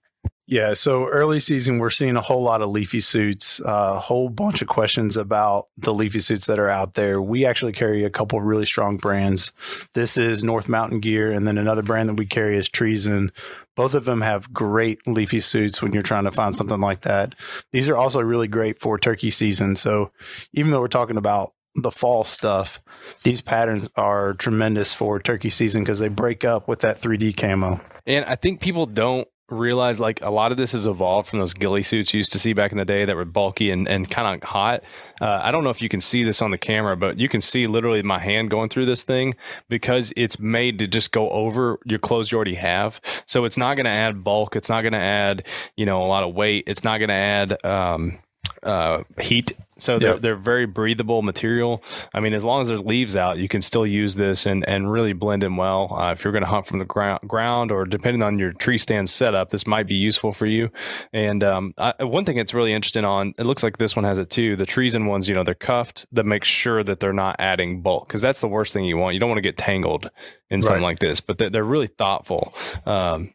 Yeah, 0.50 0.72
so 0.72 1.06
early 1.06 1.40
season, 1.40 1.78
we're 1.78 1.90
seeing 1.90 2.16
a 2.16 2.22
whole 2.22 2.42
lot 2.42 2.62
of 2.62 2.70
leafy 2.70 3.00
suits, 3.00 3.60
a 3.60 3.68
uh, 3.68 4.00
whole 4.00 4.30
bunch 4.30 4.62
of 4.62 4.68
questions 4.68 5.18
about 5.18 5.66
the 5.76 5.92
leafy 5.92 6.20
suits 6.20 6.46
that 6.46 6.58
are 6.58 6.70
out 6.70 6.94
there. 6.94 7.20
We 7.20 7.44
actually 7.44 7.74
carry 7.74 8.02
a 8.02 8.08
couple 8.08 8.40
really 8.40 8.64
strong 8.64 8.96
brands. 8.96 9.52
This 9.92 10.16
is 10.16 10.42
North 10.42 10.66
Mountain 10.66 11.00
Gear, 11.00 11.30
and 11.30 11.46
then 11.46 11.58
another 11.58 11.82
brand 11.82 12.08
that 12.08 12.14
we 12.14 12.24
carry 12.24 12.56
is 12.56 12.70
Treezyn. 12.70 13.28
Both 13.76 13.92
of 13.92 14.06
them 14.06 14.22
have 14.22 14.50
great 14.50 15.06
leafy 15.06 15.40
suits 15.40 15.82
when 15.82 15.92
you're 15.92 16.02
trying 16.02 16.24
to 16.24 16.32
find 16.32 16.56
something 16.56 16.80
like 16.80 17.02
that. 17.02 17.34
These 17.72 17.90
are 17.90 17.98
also 17.98 18.22
really 18.22 18.48
great 18.48 18.80
for 18.80 18.98
turkey 18.98 19.30
season. 19.30 19.76
So 19.76 20.12
even 20.54 20.70
though 20.70 20.80
we're 20.80 20.88
talking 20.88 21.18
about 21.18 21.52
the 21.74 21.90
fall 21.90 22.24
stuff, 22.24 22.80
these 23.22 23.42
patterns 23.42 23.90
are 23.96 24.32
tremendous 24.32 24.94
for 24.94 25.20
turkey 25.20 25.50
season 25.50 25.82
because 25.82 25.98
they 25.98 26.08
break 26.08 26.46
up 26.46 26.68
with 26.68 26.80
that 26.80 26.96
3D 26.96 27.36
camo. 27.36 27.82
And 28.06 28.24
I 28.24 28.36
think 28.36 28.62
people 28.62 28.86
don't 28.86 29.28
realize 29.50 29.98
like 29.98 30.24
a 30.24 30.30
lot 30.30 30.50
of 30.50 30.58
this 30.58 30.72
has 30.72 30.86
evolved 30.86 31.28
from 31.28 31.38
those 31.38 31.54
ghillie 31.54 31.82
suits 31.82 32.12
you 32.12 32.18
used 32.18 32.32
to 32.32 32.38
see 32.38 32.52
back 32.52 32.72
in 32.72 32.78
the 32.78 32.84
day 32.84 33.04
that 33.04 33.16
were 33.16 33.24
bulky 33.24 33.70
and, 33.70 33.88
and 33.88 34.10
kind 34.10 34.42
of 34.42 34.48
hot. 34.48 34.82
Uh, 35.20 35.40
I 35.42 35.50
don't 35.50 35.64
know 35.64 35.70
if 35.70 35.80
you 35.80 35.88
can 35.88 36.00
see 36.00 36.22
this 36.22 36.42
on 36.42 36.50
the 36.50 36.58
camera, 36.58 36.96
but 36.96 37.18
you 37.18 37.28
can 37.28 37.40
see 37.40 37.66
literally 37.66 38.02
my 38.02 38.18
hand 38.18 38.50
going 38.50 38.68
through 38.68 38.86
this 38.86 39.02
thing 39.02 39.34
because 39.68 40.12
it's 40.16 40.38
made 40.38 40.78
to 40.80 40.86
just 40.86 41.12
go 41.12 41.30
over 41.30 41.78
your 41.84 41.98
clothes 41.98 42.30
you 42.30 42.36
already 42.36 42.54
have. 42.54 43.00
So 43.26 43.44
it's 43.44 43.56
not 43.56 43.76
going 43.76 43.86
to 43.86 43.90
add 43.90 44.22
bulk. 44.22 44.54
It's 44.54 44.68
not 44.68 44.82
going 44.82 44.92
to 44.92 44.98
add, 44.98 45.46
you 45.76 45.86
know, 45.86 46.02
a 46.02 46.06
lot 46.06 46.24
of 46.24 46.34
weight. 46.34 46.64
It's 46.66 46.84
not 46.84 46.98
going 46.98 47.08
to 47.08 47.14
add, 47.14 47.64
um, 47.64 48.18
uh, 48.62 49.02
heat 49.20 49.52
so 49.78 49.98
they're, 49.98 50.14
yep. 50.14 50.20
they're 50.20 50.36
very 50.36 50.66
breathable 50.66 51.22
material. 51.22 51.82
I 52.12 52.18
mean, 52.20 52.34
as 52.34 52.44
long 52.44 52.60
as 52.60 52.68
there's 52.68 52.84
leaves 52.84 53.14
out, 53.16 53.38
you 53.38 53.48
can 53.48 53.62
still 53.62 53.86
use 53.86 54.16
this 54.16 54.44
and, 54.44 54.68
and 54.68 54.90
really 54.90 55.12
blend 55.12 55.44
in 55.44 55.56
well. 55.56 55.94
Uh, 55.94 56.12
if 56.12 56.24
you're 56.24 56.32
going 56.32 56.42
to 56.42 56.50
hunt 56.50 56.66
from 56.66 56.80
the 56.80 56.84
ground, 56.84 57.20
ground 57.26 57.70
or 57.70 57.84
depending 57.84 58.22
on 58.22 58.38
your 58.38 58.52
tree 58.52 58.76
stand 58.76 59.08
setup, 59.08 59.50
this 59.50 59.66
might 59.66 59.86
be 59.86 59.94
useful 59.94 60.32
for 60.32 60.46
you. 60.46 60.70
And 61.12 61.44
um, 61.44 61.74
I, 61.78 61.94
one 62.04 62.24
thing 62.24 62.38
it's 62.38 62.52
really 62.52 62.72
interesting 62.72 63.04
on, 63.04 63.34
it 63.38 63.46
looks 63.46 63.62
like 63.62 63.78
this 63.78 63.94
one 63.94 64.04
has 64.04 64.18
it 64.18 64.30
too. 64.30 64.56
The 64.56 64.66
Treezyn 64.66 65.08
ones, 65.08 65.28
you 65.28 65.34
know, 65.34 65.44
they're 65.44 65.54
cuffed 65.54 66.06
that 66.12 66.26
make 66.26 66.42
sure 66.42 66.82
that 66.82 66.98
they're 66.98 67.12
not 67.12 67.36
adding 67.38 67.80
bulk 67.80 68.08
because 68.08 68.20
that's 68.20 68.40
the 68.40 68.48
worst 68.48 68.72
thing 68.72 68.84
you 68.84 68.98
want. 68.98 69.14
You 69.14 69.20
don't 69.20 69.30
want 69.30 69.38
to 69.38 69.42
get 69.42 69.56
tangled 69.56 70.10
in 70.50 70.60
something 70.60 70.82
right. 70.82 70.88
like 70.88 70.98
this, 70.98 71.20
but 71.20 71.38
they're, 71.38 71.50
they're 71.50 71.64
really 71.64 71.86
thoughtful. 71.86 72.52
Um, 72.84 73.32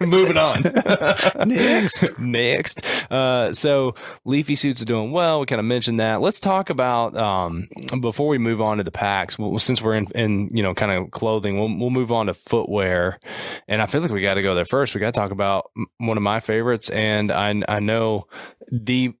Moving 0.06 0.38
on. 0.38 0.62
Next. 1.46 2.18
Next. 2.18 2.82
Uh, 3.12 3.52
so 3.52 3.94
leafy 4.24 4.54
suits 4.54 4.80
are 4.80 4.86
doing 4.86 5.12
well. 5.12 5.40
We 5.40 5.46
kind 5.46 5.60
of 5.60 5.66
mentioned 5.66 6.00
that. 6.00 6.22
Let's 6.22 6.40
talk 6.40 6.70
about 6.70 7.14
um, 7.16 7.68
before 8.00 8.28
we 8.28 8.38
move 8.38 8.62
on 8.62 8.78
to 8.78 8.82
the 8.82 8.90
packs. 8.90 9.38
Well, 9.38 9.58
since 9.58 9.82
we're 9.82 9.94
in, 9.94 10.06
in 10.14 10.56
you 10.56 10.62
know 10.62 10.72
kind 10.74 10.92
of 10.92 11.10
clothing, 11.10 11.58
we'll 11.58 11.78
we'll 11.78 11.90
move 11.90 12.10
on 12.10 12.26
to 12.26 12.34
footwear. 12.34 13.20
And 13.68 13.82
I 13.82 13.86
feel 13.86 14.00
like 14.00 14.10
we 14.10 14.22
got 14.22 14.34
to 14.34 14.42
go 14.42 14.54
there 14.54 14.64
first. 14.64 14.94
We 14.94 15.02
got 15.02 15.12
to 15.12 15.20
talk 15.20 15.32
about 15.32 15.70
one 15.98 16.16
of 16.16 16.22
my 16.22 16.40
favorites, 16.40 16.88
and 16.88 17.30
I 17.30 17.62
I 17.68 17.80
know 17.80 18.26
the 18.72 19.12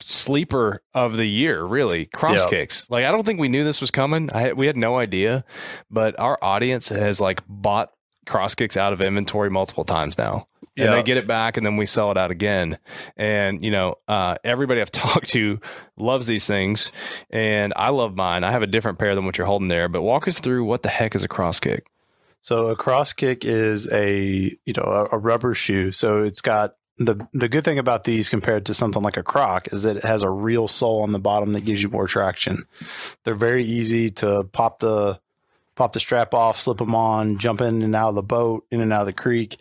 sleeper 0.00 0.82
of 0.94 1.16
the 1.16 1.26
year, 1.26 1.64
really. 1.64 2.04
Cross 2.04 2.40
yep. 2.40 2.50
kicks. 2.50 2.90
Like 2.90 3.06
I 3.06 3.12
don't 3.12 3.24
think 3.24 3.40
we 3.40 3.48
knew 3.48 3.64
this 3.64 3.80
was 3.80 3.90
coming. 3.90 4.30
I 4.34 4.52
we 4.52 4.66
had 4.66 4.76
no 4.76 4.98
idea, 4.98 5.44
but 5.90 6.18
our 6.20 6.38
audience 6.42 6.90
has 6.90 7.18
like 7.18 7.40
bought 7.48 7.92
Crosskix 8.26 8.76
out 8.76 8.92
of 8.92 9.00
inventory 9.00 9.50
multiple 9.50 9.84
times 9.84 10.18
now. 10.18 10.46
And 10.78 10.86
yeah. 10.86 10.94
they 10.96 11.02
get 11.02 11.16
it 11.16 11.26
back 11.26 11.56
and 11.56 11.64
then 11.64 11.76
we 11.78 11.86
sell 11.86 12.10
it 12.10 12.18
out 12.18 12.30
again. 12.30 12.78
And, 13.16 13.64
you 13.64 13.70
know, 13.70 13.94
uh, 14.08 14.36
everybody 14.44 14.80
I've 14.80 14.90
talked 14.92 15.28
to 15.30 15.58
loves 15.96 16.26
these 16.26 16.46
things. 16.46 16.92
And 17.30 17.72
I 17.76 17.88
love 17.90 18.14
mine. 18.14 18.44
I 18.44 18.52
have 18.52 18.62
a 18.62 18.66
different 18.66 18.98
pair 18.98 19.14
than 19.14 19.24
what 19.24 19.38
you're 19.38 19.46
holding 19.46 19.68
there. 19.68 19.88
But 19.88 20.02
walk 20.02 20.28
us 20.28 20.38
through 20.38 20.64
what 20.64 20.82
the 20.82 20.90
heck 20.90 21.14
is 21.14 21.24
a 21.24 21.28
cross 21.28 21.60
kick? 21.60 21.86
So 22.42 22.68
a 22.68 22.76
cross 22.76 23.12
kick 23.12 23.44
is 23.44 23.90
a, 23.90 24.56
you 24.64 24.72
know, 24.76 24.82
a, 24.82 25.16
a 25.16 25.18
rubber 25.18 25.54
shoe. 25.54 25.92
So 25.92 26.22
it's 26.22 26.42
got 26.42 26.74
the 26.98 27.26
the 27.34 27.48
good 27.48 27.64
thing 27.64 27.78
about 27.78 28.04
these 28.04 28.30
compared 28.30 28.66
to 28.66 28.74
something 28.74 29.02
like 29.02 29.16
a 29.16 29.22
croc 29.22 29.72
is 29.72 29.82
that 29.82 29.98
it 29.98 30.04
has 30.04 30.22
a 30.22 30.30
real 30.30 30.66
sole 30.66 31.02
on 31.02 31.12
the 31.12 31.18
bottom 31.18 31.52
that 31.52 31.64
gives 31.64 31.82
you 31.82 31.88
more 31.88 32.06
traction. 32.06 32.66
They're 33.24 33.34
very 33.34 33.64
easy 33.64 34.10
to 34.10 34.44
pop 34.44 34.78
the 34.78 35.20
pop 35.76 35.92
the 35.92 36.00
strap 36.00 36.34
off, 36.34 36.58
slip 36.58 36.78
them 36.78 36.94
on, 36.94 37.38
jump 37.38 37.60
in 37.60 37.82
and 37.82 37.94
out 37.94 38.08
of 38.08 38.14
the 38.16 38.22
boat, 38.22 38.66
in 38.70 38.80
and 38.80 38.92
out 38.92 39.02
of 39.02 39.06
the 39.06 39.12
creek. 39.12 39.58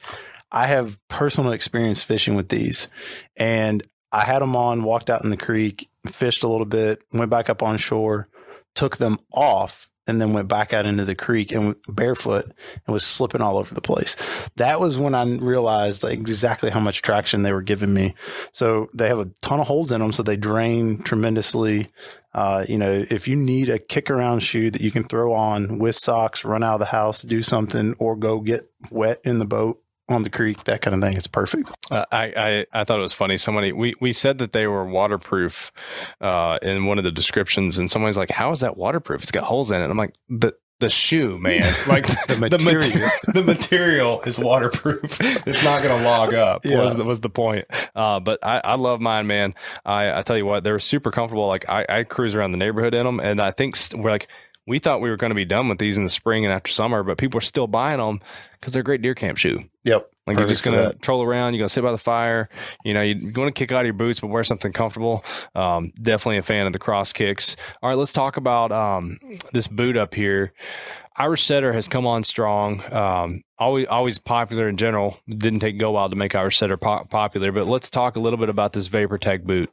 I 0.51 0.67
have 0.67 0.97
personal 1.07 1.51
experience 1.51 2.01
fishing 2.01 2.35
with 2.35 2.49
these, 2.49 2.87
and 3.35 3.83
I 4.11 4.23
had 4.23 4.41
them 4.41 4.55
on, 4.55 4.83
walked 4.83 5.09
out 5.09 5.23
in 5.23 5.29
the 5.29 5.37
creek, 5.37 5.89
fished 6.07 6.43
a 6.43 6.47
little 6.47 6.65
bit, 6.65 7.01
went 7.11 7.29
back 7.29 7.49
up 7.49 7.61
on 7.61 7.77
shore, 7.77 8.29
took 8.73 8.97
them 8.97 9.19
off, 9.31 9.89
and 10.07 10.21
then 10.21 10.33
went 10.33 10.47
back 10.47 10.73
out 10.73 10.85
into 10.85 11.03
the 11.03 11.15
creek 11.15 11.51
and 11.51 11.75
barefoot 11.87 12.45
and 12.45 12.93
was 12.93 13.05
slipping 13.05 13.41
all 13.41 13.57
over 13.57 13.73
the 13.73 13.81
place. 13.81 14.15
That 14.55 14.79
was 14.79 14.99
when 14.99 15.15
I 15.15 15.25
realized 15.25 16.03
like 16.03 16.13
exactly 16.13 16.69
how 16.69 16.79
much 16.79 17.01
traction 17.01 17.41
they 17.41 17.51
were 17.51 17.61
giving 17.61 17.93
me. 17.93 18.15
So 18.51 18.89
they 18.93 19.07
have 19.07 19.19
a 19.19 19.31
ton 19.41 19.59
of 19.59 19.67
holes 19.67 19.91
in 19.91 20.01
them, 20.01 20.11
so 20.11 20.23
they 20.23 20.37
drain 20.37 21.01
tremendously. 21.01 21.91
Uh, 22.35 22.65
you 22.67 22.77
know, 22.77 23.05
if 23.09 23.29
you 23.29 23.35
need 23.37 23.69
a 23.69 23.79
kick 23.79 24.11
around 24.11 24.41
shoe 24.41 24.69
that 24.69 24.81
you 24.81 24.91
can 24.91 25.05
throw 25.05 25.33
on 25.33 25.79
with 25.79 25.95
socks, 25.95 26.43
run 26.43 26.63
out 26.63 26.73
of 26.73 26.79
the 26.79 26.85
house, 26.85 27.21
do 27.21 27.41
something, 27.41 27.95
or 27.97 28.17
go 28.17 28.41
get 28.41 28.69
wet 28.91 29.21
in 29.23 29.39
the 29.39 29.45
boat 29.45 29.81
on 30.09 30.23
the 30.23 30.29
creek, 30.29 30.65
that 30.65 30.81
kind 30.81 30.93
of 30.93 31.01
thing, 31.01 31.15
it's 31.15 31.27
perfect. 31.27 31.71
Uh, 31.89 32.03
I, 32.11 32.33
I, 32.35 32.65
I 32.73 32.83
thought 32.83 32.99
it 32.99 33.03
was 33.03 33.13
funny. 33.13 33.37
Somebody 33.37 33.71
we 33.71 33.95
we 34.01 34.11
said 34.11 34.37
that 34.39 34.51
they 34.51 34.67
were 34.67 34.85
waterproof 34.85 35.71
uh, 36.19 36.59
in 36.61 36.85
one 36.87 36.97
of 36.97 37.05
the 37.05 37.11
descriptions, 37.11 37.77
and 37.77 37.89
somebody's 37.89 38.17
like, 38.17 38.31
"How 38.31 38.51
is 38.51 38.59
that 38.59 38.75
waterproof? 38.75 39.21
It's 39.21 39.31
got 39.31 39.45
holes 39.45 39.71
in 39.71 39.81
it." 39.81 39.89
I'm 39.89 39.97
like, 39.97 40.13
"The 40.27 40.55
the 40.79 40.89
shoe, 40.89 41.37
man. 41.39 41.61
Like 41.87 42.05
the 42.27 42.37
material, 42.39 42.49
the, 42.49 42.63
material, 42.65 43.11
the 43.27 43.43
material 43.43 44.21
is 44.21 44.39
waterproof. 44.39 45.19
It's 45.47 45.63
not 45.63 45.83
going 45.83 45.97
to 45.97 46.03
log 46.03 46.33
up. 46.33 46.65
Yeah. 46.65 46.81
Was 46.81 46.95
the, 46.95 47.03
was 47.03 47.19
the 47.19 47.29
point? 47.29 47.65
Uh, 47.95 48.19
but 48.19 48.39
I, 48.43 48.59
I 48.63 48.75
love 48.75 48.99
mine, 48.99 49.27
man. 49.27 49.53
I, 49.85 50.19
I 50.19 50.21
tell 50.23 50.37
you 50.37 50.45
what, 50.45 50.63
they're 50.63 50.79
super 50.79 51.11
comfortable. 51.11 51.47
Like 51.47 51.69
I, 51.69 51.85
I 51.87 52.03
cruise 52.03 52.33
around 52.33 52.51
the 52.51 52.57
neighborhood 52.57 52.95
in 52.95 53.05
them, 53.05 53.19
and 53.19 53.39
I 53.39 53.51
think 53.51 53.75
we 53.93 54.01
we're 54.01 54.11
like 54.11 54.27
we 54.67 54.79
thought 54.79 55.01
we 55.01 55.09
were 55.09 55.17
going 55.17 55.29
to 55.31 55.35
be 55.35 55.45
done 55.45 55.69
with 55.69 55.77
these 55.77 55.97
in 55.97 56.03
the 56.03 56.09
spring 56.09 56.43
and 56.43 56.53
after 56.53 56.71
summer, 56.71 57.03
but 57.03 57.17
people 57.17 57.37
are 57.37 57.41
still 57.41 57.67
buying 57.67 57.99
them 57.99 58.19
because 58.53 58.73
they're 58.73 58.81
a 58.81 58.83
great 58.83 59.01
deer 59.01 59.13
camp 59.13 59.37
shoe. 59.37 59.59
Yep. 59.83 60.09
Like 60.25 60.39
you're 60.39 60.47
just 60.47 60.63
going 60.63 60.91
to 60.91 60.97
troll 60.97 61.21
around. 61.21 61.53
You're 61.53 61.59
going 61.59 61.67
to 61.67 61.73
sit 61.73 61.83
by 61.83 61.91
the 61.91 61.99
fire. 61.99 62.49
You 62.83 62.95
know, 62.95 63.03
you're 63.03 63.31
going 63.31 63.47
to 63.47 63.53
kick 63.53 63.71
out 63.71 63.81
of 63.81 63.85
your 63.85 63.93
boots, 63.93 64.19
but 64.19 64.27
wear 64.27 64.43
something 64.43 64.73
comfortable. 64.73 65.23
Um, 65.53 65.91
definitely 66.01 66.37
a 66.37 66.43
fan 66.43 66.65
of 66.65 66.73
the 66.73 66.79
Crosskix. 66.79 67.55
All 67.83 67.89
right, 67.89 67.97
let's 67.97 68.13
talk 68.13 68.37
about 68.37 68.71
um, 68.71 69.19
this 69.53 69.67
boot 69.67 69.97
up 69.97 70.15
here. 70.15 70.53
Irish 71.15 71.43
Setter 71.43 71.71
has 71.73 71.87
come 71.87 72.07
on 72.07 72.23
strong. 72.23 72.81
Um, 72.91 73.43
always, 73.59 73.85
always 73.87 74.17
popular 74.17 74.67
in 74.67 74.77
general. 74.77 75.19
Didn't 75.29 75.59
take 75.59 75.77
go 75.77 75.91
wild 75.91 76.11
to 76.11 76.17
make 76.17 76.33
Irish 76.33 76.57
Setter 76.57 76.75
po- 76.75 77.05
popular, 77.05 77.51
but 77.51 77.67
let's 77.67 77.91
talk 77.91 78.15
a 78.15 78.19
little 78.19 78.39
bit 78.39 78.49
about 78.49 78.73
this 78.73 78.89
VaprTrek 78.89 79.43
boot. 79.43 79.69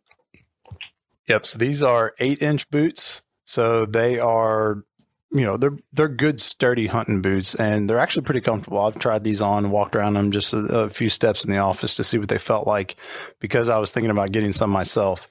Yep. 1.29 1.47
So 1.47 1.59
these 1.59 1.83
are 1.83 2.15
eight 2.19 2.43
inch 2.43 2.71
boots. 2.71 3.23
So 3.53 3.85
they 3.85 4.19
are 4.19 4.83
you 5.31 5.43
know 5.43 5.59
they're 5.59 5.77
they're 5.93 6.09
good 6.09 6.41
sturdy 6.41 6.87
hunting 6.87 7.21
boots 7.21 7.55
and 7.55 7.89
they're 7.89 7.99
actually 7.99 8.25
pretty 8.25 8.41
comfortable. 8.41 8.81
I've 8.81 8.99
tried 8.99 9.25
these 9.25 9.43
on 9.43 9.71
walked 9.71 9.95
around 9.95 10.15
them 10.15 10.31
just 10.31 10.55
a, 10.55 10.85
a, 10.85 10.89
few 10.89 11.11
steps 11.11 11.45
in 11.45 11.51
the 11.51 11.59
office 11.59 11.95
to 11.97 12.05
see 12.05 12.17
what 12.17 12.31
they 12.31 12.39
felt 12.39 12.67
like 12.67 12.97
because 13.41 13.69
i 13.69 13.79
was 13.79 13.91
thinking 13.91 14.11
about 14.11 14.33
getting 14.33 14.53
some 14.53 14.71
myself. 14.71 15.29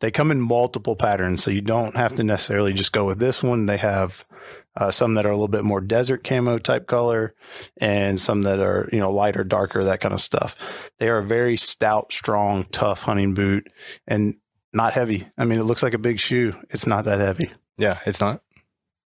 They 0.00 0.10
come 0.10 0.32
in 0.32 0.40
multiple 0.40 0.96
patterns 0.96 1.44
so 1.44 1.52
you 1.52 1.60
don't 1.60 1.94
have 1.94 2.12
to 2.16 2.24
necessarily 2.24 2.72
just 2.72 2.92
go 2.92 3.04
with 3.04 3.20
this 3.20 3.40
one. 3.40 3.66
They 3.66 3.76
have 3.76 4.24
uh, 4.74 4.90
some 4.90 5.14
that 5.14 5.24
are 5.26 5.30
a 5.30 5.36
little 5.36 5.46
bit 5.46 5.64
more 5.64 5.80
desert 5.80 6.24
camo 6.24 6.58
type 6.58 6.88
color 6.88 7.36
and 7.80 8.18
some 8.18 8.42
that 8.42 8.58
are 8.58 8.88
you 8.92 8.98
know 8.98 9.12
lighter 9.12 9.44
darker 9.44 9.84
that 9.84 10.00
kind 10.00 10.12
of 10.12 10.20
stuff. 10.20 10.90
They 10.98 11.08
are 11.08 11.18
a 11.18 11.24
very 11.24 11.56
stout 11.56 12.12
strong 12.12 12.66
tough 12.72 13.04
hunting 13.04 13.34
boot 13.34 13.68
and 14.08 14.34
not 14.72 14.92
heavy 14.92 15.26
i 15.38 15.44
mean 15.44 15.58
it 15.58 15.64
looks 15.64 15.82
like 15.82 15.94
a 15.94 15.98
big 15.98 16.18
shoe 16.18 16.54
it's 16.70 16.86
not 16.86 17.04
that 17.04 17.20
heavy 17.20 17.50
yeah 17.76 17.98
it's 18.06 18.20
not 18.20 18.40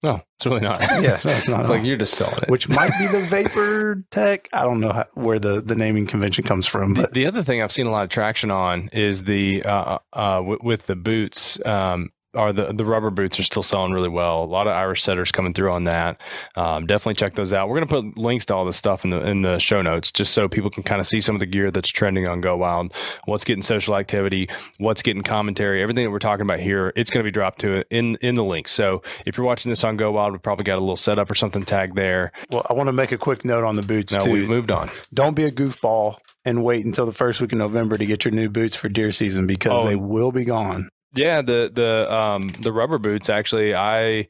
no, 0.02 0.22
it's 0.36 0.46
really 0.46 0.60
not. 0.60 0.80
Yeah, 1.02 1.18
no, 1.24 1.32
it's 1.32 1.48
not. 1.48 1.60
it's 1.60 1.68
like 1.68 1.84
you're 1.84 1.96
just 1.96 2.14
selling 2.14 2.38
it. 2.42 2.48
Which 2.48 2.68
might 2.68 2.92
be 2.98 3.06
the 3.08 3.18
VaprTrek. 3.18 4.46
I 4.52 4.62
don't 4.62 4.80
know 4.80 4.92
how, 4.92 5.04
where 5.14 5.38
the, 5.38 5.60
the 5.60 5.74
naming 5.74 6.06
convention 6.06 6.44
comes 6.44 6.66
from. 6.66 6.94
But 6.94 7.12
the, 7.12 7.22
the, 7.22 7.26
other 7.26 7.42
thing 7.42 7.62
I've 7.62 7.72
seen 7.72 7.86
a 7.86 7.90
lot 7.90 8.04
of 8.04 8.08
traction 8.08 8.50
on 8.50 8.90
is 8.92 9.24
the 9.24 9.62
uh, 9.64 9.70
uh, 9.72 9.98
uh 10.12 10.36
w- 10.36 10.58
with 10.62 10.86
the 10.86 10.94
boots. 10.94 11.64
Um, 11.66 12.10
are 12.38 12.52
the 12.52 12.72
the 12.72 12.84
rubber 12.84 13.10
boots 13.10 13.38
are 13.38 13.42
still 13.42 13.62
selling 13.62 13.92
really 13.92 14.08
well. 14.08 14.44
A 14.44 14.46
lot 14.46 14.66
of 14.66 14.72
Irish 14.74 15.02
setters 15.02 15.32
coming 15.32 15.52
through 15.52 15.72
on 15.72 15.84
that. 15.84 16.20
Um, 16.56 16.86
definitely 16.86 17.14
check 17.14 17.34
those 17.34 17.52
out. 17.52 17.68
We're 17.68 17.80
gonna 17.80 18.02
put 18.02 18.16
links 18.16 18.46
to 18.46 18.54
all 18.54 18.64
this 18.64 18.76
stuff 18.76 19.04
in 19.04 19.10
the 19.10 19.20
in 19.28 19.42
the 19.42 19.58
show 19.58 19.82
notes 19.82 20.12
just 20.12 20.32
so 20.32 20.48
people 20.48 20.70
can 20.70 20.82
kind 20.82 21.00
of 21.00 21.06
see 21.06 21.20
some 21.20 21.34
of 21.36 21.40
the 21.40 21.46
gear 21.46 21.70
that's 21.70 21.88
trending 21.88 22.26
on 22.28 22.40
Go 22.40 22.56
Wild, 22.56 22.94
what's 23.26 23.44
getting 23.44 23.62
social 23.62 23.96
activity, 23.96 24.48
what's 24.78 25.02
getting 25.02 25.22
commentary, 25.22 25.82
everything 25.82 26.04
that 26.04 26.10
we're 26.10 26.18
talking 26.20 26.42
about 26.42 26.60
here. 26.60 26.92
It's 26.96 27.10
gonna 27.10 27.24
be 27.24 27.30
dropped 27.30 27.58
to 27.60 27.72
it 27.78 27.86
in 27.90 28.16
in 28.22 28.36
the 28.36 28.44
links. 28.44 28.70
So 28.70 29.02
if 29.26 29.36
you're 29.36 29.46
watching 29.46 29.70
this 29.70 29.82
on 29.84 29.96
Go 29.96 30.12
Wild, 30.12 30.32
we 30.32 30.38
probably 30.38 30.64
got 30.64 30.78
a 30.78 30.80
little 30.80 30.96
setup 30.96 31.30
or 31.30 31.34
something 31.34 31.62
tagged 31.62 31.96
there. 31.96 32.32
Well, 32.50 32.64
I 32.70 32.72
want 32.72 32.86
to 32.88 32.92
make 32.92 33.12
a 33.12 33.18
quick 33.18 33.44
note 33.44 33.64
on 33.64 33.74
the 33.76 33.82
boots 33.82 34.12
No, 34.12 34.20
too. 34.20 34.32
we've 34.32 34.48
moved 34.48 34.70
on. 34.70 34.90
Don't 35.12 35.34
be 35.34 35.44
a 35.44 35.50
goofball 35.50 36.18
and 36.44 36.62
wait 36.64 36.84
until 36.84 37.04
the 37.04 37.12
first 37.12 37.40
week 37.40 37.52
of 37.52 37.58
November 37.58 37.96
to 37.96 38.06
get 38.06 38.24
your 38.24 38.32
new 38.32 38.48
boots 38.48 38.76
for 38.76 38.88
deer 38.88 39.10
season 39.12 39.46
because 39.46 39.80
Oh. 39.82 39.86
they 39.86 39.96
will 39.96 40.32
be 40.32 40.44
gone. 40.44 40.88
Yeah, 41.14 41.42
the 41.42 41.70
the 41.72 42.14
um 42.14 42.48
the 42.48 42.72
rubber 42.72 42.98
boots 42.98 43.28
actually 43.28 43.74
I 43.74 44.28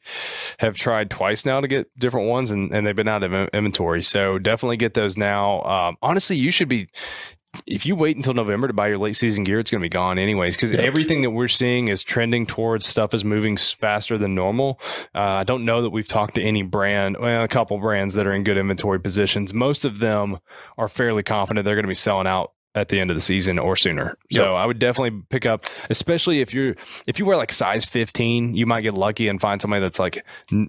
have 0.59 0.77
tried 0.77 1.09
twice 1.09 1.45
now 1.45 1.59
to 1.61 1.67
get 1.67 1.87
different 1.99 2.29
ones 2.29 2.51
and, 2.51 2.73
and 2.73 2.87
they've 2.87 2.95
been 2.95 3.07
out 3.07 3.23
of 3.23 3.33
inventory. 3.53 4.01
So 4.01 4.39
definitely 4.39 4.77
get 4.77 4.93
those 4.93 5.17
now. 5.17 5.61
Um 5.63 5.97
honestly, 6.01 6.37
you 6.37 6.51
should 6.51 6.69
be 6.69 6.87
if 7.65 7.85
you 7.85 7.95
wait 7.95 8.15
until 8.15 8.33
November 8.33 8.67
to 8.67 8.73
buy 8.73 8.87
your 8.87 8.97
late 8.97 9.15
season 9.15 9.43
gear, 9.43 9.59
it's 9.59 9.71
going 9.71 9.81
to 9.81 9.85
be 9.85 9.89
gone 9.89 10.19
anyways 10.19 10.55
because 10.55 10.71
everything 10.71 11.23
that 11.23 11.31
we're 11.31 11.47
seeing 11.47 11.87
is 11.87 12.03
trending 12.03 12.45
towards 12.45 12.85
stuff 12.85 13.13
is 13.13 13.25
moving 13.25 13.57
faster 13.57 14.17
than 14.17 14.35
normal. 14.35 14.79
Uh, 15.15 15.21
I 15.21 15.43
don't 15.43 15.65
know 15.65 15.81
that 15.81 15.89
we've 15.89 16.07
talked 16.07 16.35
to 16.35 16.43
any 16.43 16.61
brand, 16.61 17.17
well, 17.19 17.43
a 17.43 17.47
couple 17.47 17.79
brands 17.79 18.13
that 18.13 18.27
are 18.27 18.33
in 18.33 18.43
good 18.43 18.57
inventory 18.57 18.99
positions. 18.99 19.53
Most 19.53 19.83
of 19.83 19.99
them 19.99 20.37
are 20.77 20.87
fairly 20.87 21.23
confident 21.23 21.65
they're 21.65 21.75
going 21.75 21.85
to 21.85 21.89
be 21.89 21.95
selling 21.95 22.27
out 22.27 22.51
at 22.75 22.89
the 22.89 22.99
end 22.99 23.09
of 23.09 23.15
the 23.15 23.21
season 23.21 23.57
or 23.57 23.75
sooner. 23.75 24.15
So 24.31 24.55
I 24.55 24.65
would 24.65 24.79
definitely 24.79 25.21
pick 25.29 25.45
up, 25.45 25.61
especially 25.89 26.39
if 26.41 26.53
you're 26.53 26.75
if 27.07 27.17
you 27.19 27.25
wear 27.25 27.35
like 27.35 27.51
size 27.51 27.83
15, 27.85 28.55
you 28.55 28.65
might 28.65 28.81
get 28.81 28.93
lucky 28.93 29.27
and 29.27 29.41
find 29.41 29.61
somebody 29.61 29.81
that's 29.81 29.99
like 29.99 30.23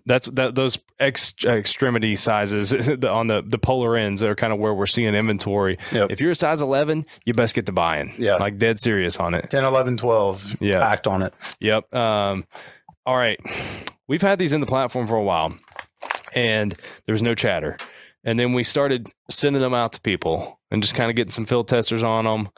that's 0.07 0.27
that 0.29 0.55
those 0.55 0.79
ex, 0.99 1.35
extremity 1.45 2.17
sizes 2.17 2.73
on 3.05 3.27
the 3.27 3.43
the 3.47 3.59
polar 3.59 3.97
ends 3.97 4.23
are 4.23 4.35
kind 4.35 4.53
of 4.53 4.59
where 4.59 4.73
we're 4.75 4.87
seeing 4.87 5.15
inventory. 5.15 5.79
Yep. 5.93 6.11
If 6.11 6.21
you're 6.21 6.33
a 6.33 6.37
size 6.37 6.63
11, 6.63 7.05
you 7.25 7.35
best 7.35 7.55
get 7.55 7.67
to 7.67 7.73
buying. 7.73 8.15
Yeah. 8.19 8.37
like 8.37 8.59
dead 8.59 8.79
serious 8.79 9.19
on 9.19 9.35
it. 9.35 9.51
10, 9.51 9.65
11, 9.65 9.97
12. 9.99 10.57
Yeah. 10.61 10.87
Act 10.87 11.07
on 11.07 11.23
it. 11.23 11.35
Yep. 11.61 11.95
Um, 11.95 12.45
all 13.05 13.17
right. 13.17 13.39
We've 14.09 14.23
had 14.23 14.39
these 14.39 14.53
in 14.53 14.61
the 14.61 14.67
platform 14.67 15.07
for 15.07 15.17
a 15.17 15.23
while 15.23 15.55
and 16.35 16.75
there 17.07 17.13
was 17.13 17.23
no 17.23 17.35
chatter. 17.35 17.77
And 18.25 18.39
then 18.39 18.53
we 18.53 18.65
started 18.65 19.09
sending 19.31 19.63
them 19.63 19.75
out 19.75 19.93
to 19.95 20.01
people 20.01 20.61
and 20.71 20.83
just 20.83 20.95
kind 20.95 21.11
of 21.11 21.17
getting 21.17 21.31
some 21.31 21.47
field 21.47 21.69
testers 21.69 22.03
on 22.03 22.25
them. 22.25 22.51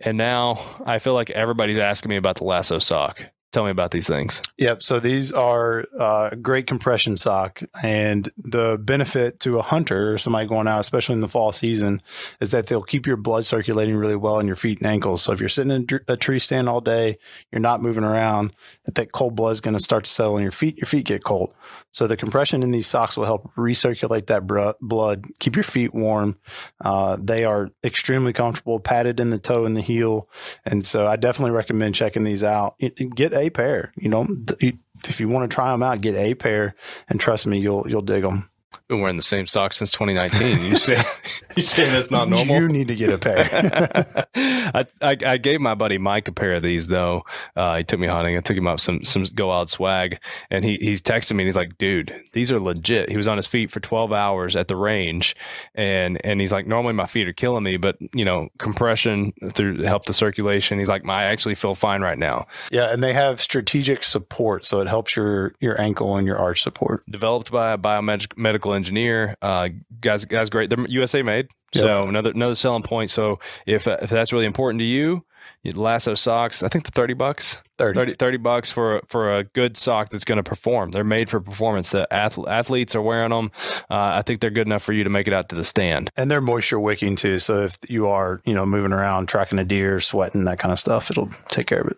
And 0.00 0.18
now 0.18 0.58
I 0.84 0.98
feel 0.98 1.14
like 1.14 1.30
everybody's 1.30 1.78
asking 1.78 2.10
me 2.10 2.16
about 2.16 2.36
the 2.36 2.44
lasso 2.44 2.78
sock. 2.78 3.22
Tell 3.54 3.64
me 3.64 3.70
about 3.70 3.92
these 3.92 4.08
things. 4.08 4.42
Yep. 4.58 4.82
So 4.82 4.98
these 4.98 5.30
are 5.30 5.84
uh, 5.96 6.30
great 6.34 6.66
compression 6.66 7.16
sock, 7.16 7.62
and 7.84 8.28
the 8.36 8.78
benefit 8.82 9.38
to 9.40 9.60
a 9.60 9.62
hunter 9.62 10.12
or 10.12 10.18
somebody 10.18 10.48
going 10.48 10.66
out, 10.66 10.80
especially 10.80 11.12
in 11.12 11.20
the 11.20 11.28
fall 11.28 11.52
season, 11.52 12.02
is 12.40 12.50
that 12.50 12.66
they'll 12.66 12.82
keep 12.82 13.06
your 13.06 13.16
blood 13.16 13.44
circulating 13.44 13.94
really 13.94 14.16
well 14.16 14.40
in 14.40 14.48
your 14.48 14.56
feet 14.56 14.78
and 14.78 14.88
ankles. 14.88 15.22
So 15.22 15.30
if 15.30 15.38
you're 15.38 15.48
sitting 15.48 15.70
in 15.70 15.86
a 16.08 16.16
tree 16.16 16.40
stand 16.40 16.68
all 16.68 16.80
day, 16.80 17.16
you're 17.52 17.60
not 17.60 17.80
moving 17.80 18.02
around, 18.02 18.52
that 18.92 19.12
cold 19.12 19.36
blood 19.36 19.52
is 19.52 19.60
going 19.60 19.76
to 19.76 19.80
start 19.80 20.02
to 20.02 20.10
settle 20.10 20.36
in 20.36 20.42
your 20.42 20.50
feet. 20.50 20.76
Your 20.78 20.86
feet 20.86 21.06
get 21.06 21.22
cold. 21.22 21.54
So 21.92 22.08
the 22.08 22.16
compression 22.16 22.64
in 22.64 22.72
these 22.72 22.88
socks 22.88 23.16
will 23.16 23.24
help 23.24 23.54
recirculate 23.54 24.26
that 24.26 24.48
br- 24.48 24.70
blood, 24.80 25.26
keep 25.38 25.54
your 25.54 25.62
feet 25.62 25.94
warm. 25.94 26.38
Uh, 26.84 27.18
they 27.22 27.44
are 27.44 27.70
extremely 27.84 28.32
comfortable, 28.32 28.80
padded 28.80 29.20
in 29.20 29.30
the 29.30 29.38
toe 29.38 29.64
and 29.64 29.76
the 29.76 29.80
heel, 29.80 30.28
and 30.64 30.84
so 30.84 31.06
I 31.06 31.14
definitely 31.14 31.52
recommend 31.52 31.94
checking 31.94 32.24
these 32.24 32.42
out. 32.42 32.74
Get 33.14 33.32
a 33.32 33.43
pair. 33.50 33.92
You 33.96 34.08
know, 34.08 34.26
if 34.60 35.20
you 35.20 35.28
want 35.28 35.50
to 35.50 35.54
try 35.54 35.70
them 35.70 35.82
out, 35.82 36.00
get 36.00 36.14
a 36.14 36.34
pair, 36.34 36.74
and 37.08 37.20
trust 37.20 37.46
me, 37.46 37.58
you'll 37.58 37.88
you'll 37.88 38.02
dig 38.02 38.22
them. 38.22 38.50
Been 38.88 39.00
wearing 39.00 39.16
the 39.16 39.22
same 39.22 39.46
socks 39.46 39.78
since 39.78 39.90
2019. 39.92 40.70
You 40.70 40.78
say 40.78 41.02
you 41.56 41.62
say 41.62 41.84
that's 41.86 42.10
not 42.10 42.28
normal. 42.28 42.56
You 42.56 42.68
need 42.68 42.88
to 42.88 42.96
get 42.96 43.10
a 43.10 43.18
pair. 43.18 43.48
I, 44.34 44.86
I 45.00 45.16
I 45.26 45.36
gave 45.38 45.60
my 45.60 45.74
buddy 45.74 45.98
Mike 45.98 46.28
a 46.28 46.32
pair 46.32 46.54
of 46.54 46.62
these 46.62 46.86
though. 46.86 47.24
Uh, 47.56 47.78
he 47.78 47.84
took 47.84 48.00
me 48.00 48.06
hunting. 48.06 48.36
I 48.36 48.40
took 48.40 48.56
him 48.56 48.66
up 48.66 48.80
some 48.80 49.04
some 49.04 49.24
go 49.34 49.48
wild 49.48 49.70
swag, 49.70 50.20
and 50.50 50.64
he 50.64 50.76
he's 50.76 51.02
texting 51.02 51.36
me. 51.36 51.42
and 51.42 51.48
He's 51.48 51.56
like, 51.56 51.78
"Dude, 51.78 52.14
these 52.32 52.50
are 52.50 52.60
legit." 52.60 53.10
He 53.10 53.16
was 53.16 53.28
on 53.28 53.36
his 53.36 53.46
feet 53.46 53.70
for 53.70 53.80
twelve 53.80 54.12
hours 54.12 54.56
at 54.56 54.68
the 54.68 54.76
range, 54.76 55.36
and 55.74 56.24
and 56.24 56.40
he's 56.40 56.52
like, 56.52 56.66
"Normally 56.66 56.94
my 56.94 57.06
feet 57.06 57.28
are 57.28 57.32
killing 57.32 57.64
me, 57.64 57.76
but 57.76 57.96
you 58.12 58.24
know, 58.24 58.48
compression 58.58 59.32
through 59.52 59.82
help 59.82 60.06
the 60.06 60.12
circulation." 60.12 60.78
He's 60.78 60.88
like, 60.88 61.06
"I 61.08 61.24
actually 61.24 61.54
feel 61.54 61.74
fine 61.74 62.02
right 62.02 62.18
now." 62.18 62.46
yeah, 62.70 62.92
and 62.92 63.02
they 63.02 63.12
have 63.12 63.40
strategic 63.40 64.02
support, 64.04 64.66
so 64.66 64.80
it 64.80 64.88
helps 64.88 65.16
your 65.16 65.54
your 65.60 65.80
ankle 65.80 66.16
and 66.16 66.26
your 66.26 66.38
arch 66.38 66.62
support. 66.62 67.04
Developed 67.10 67.50
by 67.50 67.72
a 67.72 67.78
biomedical 67.78 68.63
engineer. 68.72 69.36
Uh, 69.42 69.68
guys, 70.00 70.24
guys, 70.24 70.50
great. 70.50 70.70
They're 70.70 70.86
USA 70.88 71.22
made. 71.22 71.48
So 71.74 72.06
another 72.06 72.30
another 72.30 72.54
selling 72.54 72.82
point. 72.82 73.10
So 73.10 73.40
if 73.66 73.88
uh, 73.88 73.98
if 74.00 74.10
that's 74.10 74.32
really 74.32 74.46
important 74.46 74.78
to 74.78 74.84
you, 74.84 75.24
you 75.62 75.72
lasso 75.72 76.14
socks. 76.14 76.62
I 76.62 76.68
think 76.68 76.84
the 76.84 76.92
thirty 76.92 77.14
bucks. 77.14 77.60
30. 77.76 77.98
30, 77.98 78.14
30 78.14 78.36
bucks 78.38 78.70
for 78.70 79.02
for 79.08 79.36
a 79.36 79.42
good 79.42 79.76
sock 79.76 80.10
that's 80.10 80.24
going 80.24 80.36
to 80.36 80.44
perform. 80.44 80.92
They're 80.92 81.02
made 81.02 81.28
for 81.28 81.40
performance. 81.40 81.90
The 81.90 82.06
ath- 82.12 82.38
athletes 82.46 82.94
are 82.94 83.02
wearing 83.02 83.30
them. 83.30 83.50
Uh, 83.90 84.14
I 84.14 84.22
think 84.22 84.40
they're 84.40 84.50
good 84.50 84.68
enough 84.68 84.84
for 84.84 84.92
you 84.92 85.02
to 85.02 85.10
make 85.10 85.26
it 85.26 85.32
out 85.32 85.48
to 85.48 85.56
the 85.56 85.64
stand. 85.64 86.08
And 86.16 86.30
they're 86.30 86.40
moisture 86.40 86.78
wicking 86.78 87.16
too. 87.16 87.40
So 87.40 87.64
if 87.64 87.76
you 87.88 88.06
are, 88.06 88.40
you 88.44 88.54
know, 88.54 88.64
moving 88.64 88.92
around, 88.92 89.26
tracking 89.28 89.58
a 89.58 89.64
deer, 89.64 89.98
sweating, 89.98 90.44
that 90.44 90.60
kind 90.60 90.70
of 90.70 90.78
stuff, 90.78 91.10
it'll 91.10 91.30
take 91.48 91.66
care 91.66 91.80
of 91.80 91.88
it. 91.88 91.96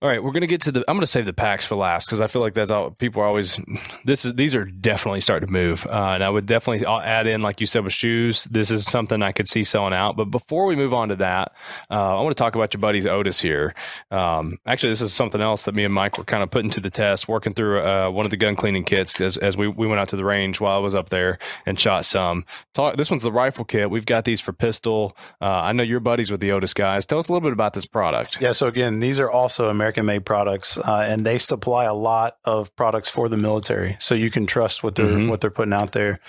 All 0.00 0.08
right, 0.08 0.22
we're 0.22 0.30
gonna 0.30 0.46
get 0.46 0.60
to 0.62 0.70
the. 0.70 0.84
I'm 0.86 0.94
gonna 0.94 1.08
save 1.08 1.26
the 1.26 1.32
packs 1.32 1.64
for 1.64 1.74
last 1.74 2.06
because 2.06 2.20
I 2.20 2.28
feel 2.28 2.40
like 2.40 2.54
that's 2.54 2.70
all 2.70 2.92
people 2.92 3.20
are 3.20 3.26
always. 3.26 3.58
This 4.04 4.24
is 4.24 4.34
these 4.34 4.54
are 4.54 4.64
definitely 4.64 5.20
starting 5.20 5.48
to 5.48 5.52
move, 5.52 5.84
uh, 5.86 6.12
and 6.14 6.22
I 6.22 6.30
would 6.30 6.46
definitely 6.46 6.86
I'll 6.86 7.00
add 7.00 7.26
in 7.26 7.42
like 7.42 7.60
you 7.60 7.66
said 7.66 7.82
with 7.82 7.92
shoes. 7.92 8.44
This 8.44 8.70
is 8.70 8.86
something 8.86 9.24
I 9.24 9.32
could 9.32 9.48
see 9.48 9.64
selling 9.64 9.92
out. 9.92 10.16
But 10.16 10.26
before 10.26 10.66
we 10.66 10.76
move 10.76 10.94
on 10.94 11.08
to 11.08 11.16
that, 11.16 11.50
uh, 11.90 12.16
I 12.16 12.22
want 12.22 12.36
to 12.36 12.40
talk 12.40 12.54
about 12.54 12.72
your 12.72 12.80
buddies 12.80 13.06
Otis 13.06 13.40
here. 13.40 13.74
Um, 14.12 14.58
actually, 14.64 14.90
this 14.90 15.02
is 15.02 15.12
something 15.12 15.40
else 15.40 15.64
that 15.64 15.74
me 15.74 15.82
and 15.82 15.92
Mike 15.92 16.16
were 16.16 16.22
kind 16.22 16.44
of 16.44 16.50
putting 16.50 16.70
to 16.70 16.80
the 16.80 16.90
test, 16.90 17.26
working 17.26 17.52
through 17.52 17.80
uh, 17.80 18.08
one 18.08 18.24
of 18.24 18.30
the 18.30 18.36
gun 18.36 18.54
cleaning 18.54 18.84
kits 18.84 19.20
as, 19.20 19.36
as 19.36 19.56
we 19.56 19.66
we 19.66 19.88
went 19.88 19.98
out 19.98 20.10
to 20.10 20.16
the 20.16 20.24
range 20.24 20.60
while 20.60 20.76
I 20.76 20.80
was 20.80 20.94
up 20.94 21.08
there 21.08 21.40
and 21.66 21.78
shot 21.78 22.04
some. 22.04 22.44
Talk. 22.72 22.96
This 22.96 23.10
one's 23.10 23.24
the 23.24 23.32
rifle 23.32 23.64
kit. 23.64 23.90
We've 23.90 24.06
got 24.06 24.24
these 24.24 24.40
for 24.40 24.52
pistol. 24.52 25.16
Uh, 25.40 25.46
I 25.46 25.72
know 25.72 25.82
you're 25.82 25.98
buddies 25.98 26.30
with 26.30 26.40
the 26.40 26.52
Otis 26.52 26.72
guys. 26.72 27.04
Tell 27.04 27.18
us 27.18 27.28
a 27.28 27.32
little 27.32 27.44
bit 27.44 27.52
about 27.52 27.72
this 27.72 27.84
product. 27.84 28.40
Yeah. 28.40 28.52
So 28.52 28.68
again, 28.68 29.00
these 29.00 29.18
are 29.18 29.28
also 29.28 29.68
American 29.68 29.87
made 29.96 30.24
products, 30.26 30.76
uh, 30.78 31.06
and 31.08 31.24
they 31.26 31.38
supply 31.38 31.84
a 31.84 31.94
lot 31.94 32.36
of 32.44 32.74
products 32.76 33.08
for 33.08 33.28
the 33.28 33.36
military. 33.36 33.96
So 34.00 34.14
you 34.14 34.30
can 34.30 34.46
trust 34.46 34.82
what 34.82 34.94
they're 34.94 35.06
Mhm. 35.06 35.28
what 35.28 35.40
they're 35.40 35.50
putting 35.50 35.72
out 35.72 35.92
there. 35.92 36.20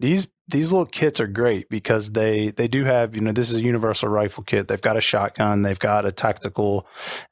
These 0.00 0.28
these 0.48 0.72
little 0.72 0.84
kits 0.86 1.20
are 1.20 1.26
great 1.26 1.70
because 1.70 2.10
they 2.12 2.48
they 2.50 2.68
do 2.68 2.84
have 2.84 3.14
you 3.14 3.22
know 3.22 3.32
this 3.32 3.50
is 3.50 3.56
a 3.56 3.62
universal 3.62 4.08
rifle 4.10 4.44
kit. 4.44 4.68
They've 4.68 4.80
got 4.80 4.96
a 4.96 5.00
shotgun, 5.00 5.62
they've 5.62 5.78
got 5.78 6.04
a 6.04 6.12
tactical 6.12 6.86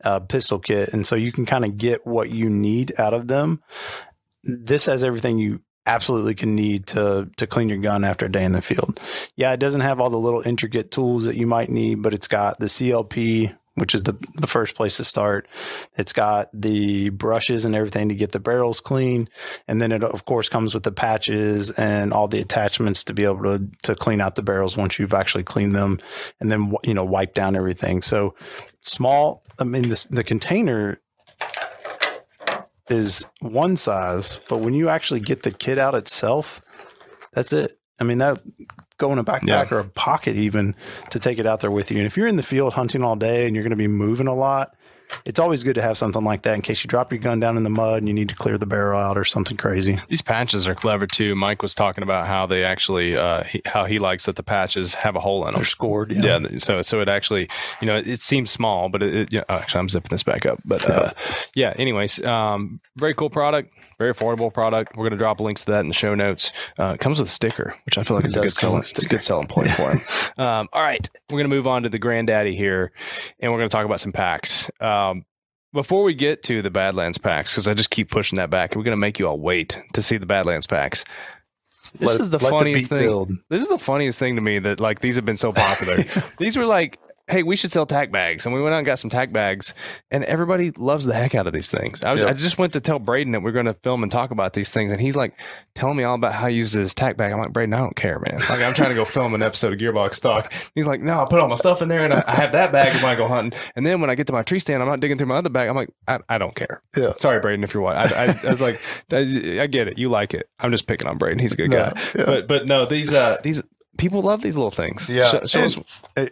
uh, 0.04 0.20
pistol 0.20 0.58
kit, 0.58 0.92
and 0.94 1.06
so 1.06 1.14
you 1.16 1.30
can 1.32 1.44
kind 1.44 1.64
of 1.64 1.76
get 1.76 2.06
what 2.06 2.30
you 2.30 2.48
need 2.48 2.92
out 2.98 3.12
of 3.12 3.28
them. 3.28 3.60
This 4.44 4.86
has 4.86 5.04
everything 5.04 5.38
you 5.38 5.60
absolutely 5.84 6.34
can 6.34 6.54
need 6.54 6.86
to 6.86 7.28
to 7.36 7.46
clean 7.46 7.68
your 7.68 7.78
gun 7.78 8.04
after 8.04 8.26
a 8.26 8.32
day 8.32 8.44
in 8.44 8.52
the 8.52 8.62
field. 8.62 8.98
Yeah, 9.36 9.52
it 9.52 9.60
doesn't 9.60 9.80
have 9.82 10.00
all 10.00 10.10
the 10.10 10.16
little 10.18 10.40
intricate 10.42 10.90
tools 10.90 11.24
that 11.26 11.36
you 11.36 11.46
might 11.46 11.68
need, 11.68 12.02
but 12.02 12.14
it's 12.14 12.28
got 12.28 12.58
the 12.60 12.66
CLP, 12.68 13.52
which 13.74 13.94
is 13.94 14.02
the 14.02 14.14
the 14.34 14.46
first 14.46 14.74
place 14.74 14.96
to 14.98 15.04
start. 15.04 15.48
It's 15.96 16.12
got 16.12 16.48
the 16.52 17.08
brushes 17.10 17.64
and 17.64 17.74
everything 17.74 18.08
to 18.08 18.14
get 18.14 18.32
the 18.32 18.40
barrels 18.40 18.80
clean, 18.80 19.28
and 19.66 19.80
then 19.80 19.92
it 19.92 20.04
of 20.04 20.24
course 20.24 20.48
comes 20.48 20.74
with 20.74 20.82
the 20.82 20.92
patches 20.92 21.70
and 21.70 22.12
all 22.12 22.28
the 22.28 22.40
attachments 22.40 23.04
to 23.04 23.14
be 23.14 23.24
able 23.24 23.42
to 23.42 23.68
to 23.84 23.94
clean 23.94 24.20
out 24.20 24.34
the 24.34 24.42
barrels 24.42 24.76
once 24.76 24.98
you've 24.98 25.14
actually 25.14 25.44
cleaned 25.44 25.74
them, 25.74 25.98
and 26.40 26.50
then 26.52 26.74
you 26.84 26.94
know 26.94 27.04
wipe 27.04 27.34
down 27.34 27.56
everything. 27.56 28.02
So 28.02 28.34
small. 28.80 29.44
I 29.58 29.64
mean, 29.64 29.82
the 29.82 30.06
the 30.10 30.24
container 30.24 31.00
is 32.88 33.24
one 33.40 33.76
size, 33.76 34.38
but 34.48 34.60
when 34.60 34.74
you 34.74 34.88
actually 34.88 35.20
get 35.20 35.42
the 35.42 35.50
kit 35.50 35.78
out 35.78 35.94
itself, 35.94 36.60
that's 37.32 37.52
it. 37.52 37.78
I 37.98 38.04
mean, 38.04 38.18
that 38.18 38.42
go 39.02 39.12
in 39.12 39.18
a 39.18 39.24
backpack 39.24 39.70
Yeah. 39.70 39.74
or 39.76 39.78
a 39.78 39.88
pocket 39.88 40.36
even 40.36 40.74
to 41.10 41.18
take 41.18 41.38
it 41.38 41.46
out 41.46 41.60
there 41.60 41.70
with 41.70 41.90
you. 41.90 41.98
And 41.98 42.06
if 42.06 42.16
you're 42.16 42.28
in 42.28 42.36
the 42.36 42.42
field 42.42 42.72
hunting 42.74 43.02
all 43.02 43.16
day 43.16 43.46
and 43.46 43.54
you're 43.54 43.64
going 43.64 43.70
to 43.70 43.76
be 43.76 43.88
moving 43.88 44.28
a 44.28 44.34
lot, 44.34 44.74
it's 45.26 45.38
always 45.38 45.62
good 45.62 45.74
to 45.74 45.82
have 45.82 45.98
something 45.98 46.24
like 46.24 46.40
that 46.42 46.54
in 46.54 46.62
case 46.62 46.82
you 46.82 46.88
drop 46.88 47.12
your 47.12 47.20
gun 47.20 47.38
down 47.38 47.58
in 47.58 47.64
the 47.64 47.70
mud 47.70 47.98
and 47.98 48.08
you 48.08 48.14
need 48.14 48.30
to 48.30 48.34
clear 48.34 48.56
the 48.56 48.64
barrel 48.64 48.98
out 48.98 49.18
or 49.18 49.24
something 49.24 49.58
crazy. 49.58 49.98
These 50.08 50.22
patches 50.22 50.66
are 50.66 50.74
clever 50.74 51.06
too. 51.06 51.34
Mike 51.34 51.60
was 51.60 51.74
talking 51.74 52.02
about 52.02 52.26
how 52.28 52.46
they 52.46 52.64
actually, 52.64 53.14
uh, 53.14 53.42
he, 53.44 53.60
how 53.66 53.84
he 53.84 53.98
likes 53.98 54.24
that 54.24 54.36
the 54.36 54.42
patches 54.42 54.94
have 54.94 55.14
a 55.14 55.20
hole 55.20 55.42
in 55.44 55.52
them. 55.52 55.56
They're 55.58 55.66
scored. 55.66 56.12
Yeah. 56.12 56.38
So, 56.56 56.80
so 56.80 57.00
it 57.02 57.10
actually, 57.10 57.50
you 57.82 57.88
know, 57.88 57.96
it 57.98 58.20
seems 58.22 58.50
small, 58.50 58.88
but 58.88 59.02
it, 59.02 59.14
it 59.14 59.32
yeah, 59.32 59.44
oh, 59.50 59.56
actually, 59.56 59.80
I'm 59.80 59.90
zipping 59.90 60.08
this 60.10 60.22
back 60.22 60.46
up. 60.46 60.60
But 60.64 60.88
uh, 60.88 61.10
yeah. 61.54 61.74
Anyways, 61.76 62.24
um, 62.24 62.80
very 62.96 63.12
cool 63.12 63.28
product, 63.28 63.70
very 64.02 64.14
affordable 64.14 64.52
product. 64.52 64.96
We're 64.96 65.04
gonna 65.08 65.18
drop 65.18 65.40
links 65.40 65.64
to 65.64 65.72
that 65.72 65.80
in 65.80 65.88
the 65.88 65.94
show 65.94 66.14
notes. 66.14 66.52
Uh, 66.78 66.92
it 66.94 67.00
comes 67.00 67.18
with 67.18 67.28
a 67.28 67.30
sticker, 67.30 67.74
which 67.84 67.98
I 67.98 68.02
feel 68.02 68.16
like 68.16 68.24
It 68.24 68.28
is 68.28 68.36
a 68.36 68.40
good 68.40 68.52
selling, 68.52 68.82
a 68.82 69.08
good 69.08 69.22
selling 69.22 69.46
point 69.46 69.70
for 69.70 69.90
him. 69.90 69.98
um, 70.44 70.68
all 70.72 70.82
right, 70.82 71.08
we're 71.30 71.38
gonna 71.38 71.48
move 71.48 71.66
on 71.68 71.84
to 71.84 71.88
the 71.88 71.98
granddaddy 71.98 72.56
here, 72.56 72.92
and 73.38 73.52
we're 73.52 73.58
gonna 73.58 73.68
talk 73.68 73.84
about 73.86 74.00
some 74.00 74.12
packs. 74.12 74.70
Um, 74.80 75.24
before 75.72 76.02
we 76.02 76.14
get 76.14 76.42
to 76.44 76.62
the 76.62 76.70
Badlands 76.70 77.18
packs, 77.18 77.54
because 77.54 77.66
I 77.68 77.74
just 77.74 77.90
keep 77.90 78.10
pushing 78.10 78.36
that 78.36 78.50
back, 78.50 78.74
we're 78.74 78.82
gonna 78.82 78.96
make 78.96 79.18
you 79.18 79.28
all 79.28 79.38
wait 79.38 79.78
to 79.94 80.02
see 80.02 80.16
the 80.16 80.26
Badlands 80.26 80.66
packs. 80.66 81.04
This 81.94 82.12
Let- 82.12 82.20
is 82.22 82.30
the 82.30 82.38
let 82.38 82.44
the 82.44 82.50
funniest 82.50 82.88
thing. 82.88 82.98
build. 82.98 83.30
This 83.50 83.62
is 83.62 83.68
the 83.68 83.78
funniest 83.78 84.18
thing 84.18 84.34
to 84.36 84.40
me 84.42 84.58
that 84.58 84.80
like 84.80 85.00
these 85.00 85.16
have 85.16 85.24
been 85.24 85.36
so 85.36 85.52
popular. 85.52 86.04
these 86.38 86.56
were 86.56 86.66
like, 86.66 86.98
hey, 87.32 87.42
we 87.42 87.56
should 87.56 87.72
sell 87.72 87.86
tack 87.86 88.12
bags, 88.12 88.44
and 88.46 88.54
we 88.54 88.62
went 88.62 88.74
out 88.74 88.78
and 88.78 88.86
got 88.86 88.98
some 88.98 89.10
tack 89.10 89.32
bags, 89.32 89.72
and 90.10 90.22
everybody 90.24 90.70
loves 90.72 91.04
the 91.06 91.14
heck 91.14 91.34
out 91.34 91.46
of 91.46 91.52
these 91.52 91.70
things. 91.70 92.02
I, 92.04 92.12
was, 92.12 92.20
Yeah. 92.20 92.28
I 92.28 92.32
just 92.34 92.58
went 92.58 92.72
to 92.74 92.80
tell 92.80 92.98
Braden 92.98 93.32
that 93.32 93.40
we're 93.42 93.52
going 93.52 93.66
to 93.66 93.74
film 93.74 94.02
and 94.02 94.12
talk 94.12 94.30
about 94.30 94.52
these 94.52 94.70
things, 94.70 94.92
and 94.92 95.00
he's 95.00 95.16
like 95.16 95.34
telling 95.74 95.96
me 95.96 96.04
all 96.04 96.14
about 96.14 96.34
how 96.34 96.46
he 96.48 96.56
uses 96.56 96.72
his 96.74 96.94
tack 96.94 97.16
bag. 97.16 97.32
I'm 97.32 97.38
like, 97.38 97.52
Braden, 97.52 97.72
I 97.72 97.78
don't 97.78 97.96
care, 97.96 98.18
man. 98.18 98.38
Like 98.50 98.62
I'm 98.62 98.74
trying 98.74 98.90
to 98.90 98.96
go 98.96 99.04
film 99.04 99.34
an 99.34 99.42
episode 99.42 99.72
of 99.72 99.78
Gearbox 99.78 100.20
Talk. 100.20 100.52
He's 100.74 100.86
like, 100.86 101.00
no, 101.00 101.22
I 101.22 101.26
put 101.28 101.40
all 101.40 101.48
my 101.48 101.54
stuff 101.56 101.80
in 101.82 101.88
there, 101.88 102.04
and 102.04 102.12
I, 102.12 102.22
I 102.26 102.36
have 102.36 102.52
that 102.52 102.70
bag 102.70 102.94
when 103.02 103.10
I 103.10 103.16
go 103.16 103.26
hunting, 103.26 103.58
and 103.76 103.86
then 103.86 104.00
when 104.00 104.10
I 104.10 104.14
get 104.14 104.26
to 104.26 104.32
my 104.32 104.42
tree 104.42 104.58
stand, 104.58 104.82
I'm 104.82 104.88
not 104.88 105.00
digging 105.00 105.16
through 105.16 105.26
my 105.28 105.36
other 105.36 105.50
bag. 105.50 105.68
I'm 105.70 105.76
like, 105.76 105.90
I, 106.06 106.18
I 106.28 106.38
don't 106.38 106.54
care. 106.54 106.82
Yeah. 106.96 107.12
Sorry, 107.18 107.40
Braden, 107.40 107.64
if 107.64 107.72
you're 107.72 107.82
watching. 107.82 108.12
I, 108.14 108.24
I, 108.24 108.50
was 108.50 108.60
like, 108.60 108.76
I, 109.10 109.62
I 109.62 109.66
get 109.66 109.88
it. 109.88 109.98
You 109.98 110.10
like 110.10 110.34
it. 110.34 110.48
I'm 110.60 110.70
just 110.70 110.86
picking 110.86 111.06
on 111.08 111.16
Braden. 111.18 111.38
He's 111.38 111.54
a 111.54 111.56
good 111.56 111.70
No, 111.70 111.90
guy. 111.90 112.00
yeah. 112.14 112.24
But 112.26 112.46
but 112.46 112.66
no, 112.66 112.84
these 112.84 113.12
uh 113.12 113.38
these 113.42 113.62
people 113.98 114.22
love 114.22 114.42
these 114.42 114.56
little 114.56 114.70
things. 114.70 115.08
Yeah, 115.08 115.44
Show, 115.46 115.68
show. 115.68 115.82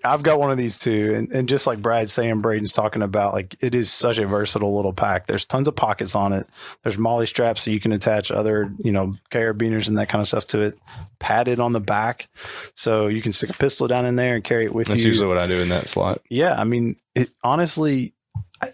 I've 0.04 0.22
got 0.22 0.38
one 0.38 0.50
of 0.50 0.58
these 0.58 0.78
too, 0.78 1.14
and, 1.14 1.30
and 1.32 1.48
just 1.48 1.66
like 1.66 1.80
Brad 1.80 2.08
saying, 2.10 2.40
Braden's 2.40 2.72
talking 2.72 3.02
about, 3.02 3.32
like 3.34 3.62
it 3.62 3.74
is 3.74 3.92
such 3.92 4.18
a 4.18 4.26
versatile 4.26 4.74
little 4.74 4.92
pack. 4.92 5.26
There's 5.26 5.44
tons 5.44 5.68
of 5.68 5.76
pockets 5.76 6.14
on 6.14 6.32
it. 6.32 6.46
There's 6.82 6.98
MOLLE 6.98 7.26
straps 7.26 7.62
so 7.62 7.70
you 7.70 7.80
can 7.80 7.92
attach 7.92 8.30
other, 8.30 8.72
you 8.78 8.92
know, 8.92 9.16
carabiners 9.30 9.88
and 9.88 9.98
that 9.98 10.08
kind 10.08 10.20
of 10.20 10.26
stuff 10.28 10.46
to 10.48 10.60
it. 10.60 10.74
Padded 11.18 11.60
on 11.60 11.72
the 11.72 11.80
back, 11.80 12.28
so 12.74 13.08
you 13.08 13.22
can 13.22 13.32
stick 13.32 13.50
a 13.50 13.54
pistol 13.54 13.86
down 13.86 14.06
in 14.06 14.16
there 14.16 14.34
and 14.34 14.44
carry 14.44 14.64
it 14.64 14.74
with 14.74 14.88
That's 14.88 15.00
you. 15.02 15.10
That's 15.10 15.18
usually 15.18 15.28
what 15.28 15.38
I 15.38 15.46
do 15.46 15.58
in 15.58 15.68
that 15.68 15.88
slot. 15.88 16.20
yeah, 16.30 16.58
I 16.58 16.64
mean, 16.64 16.96
it 17.14 17.28
honestly, 17.44 18.14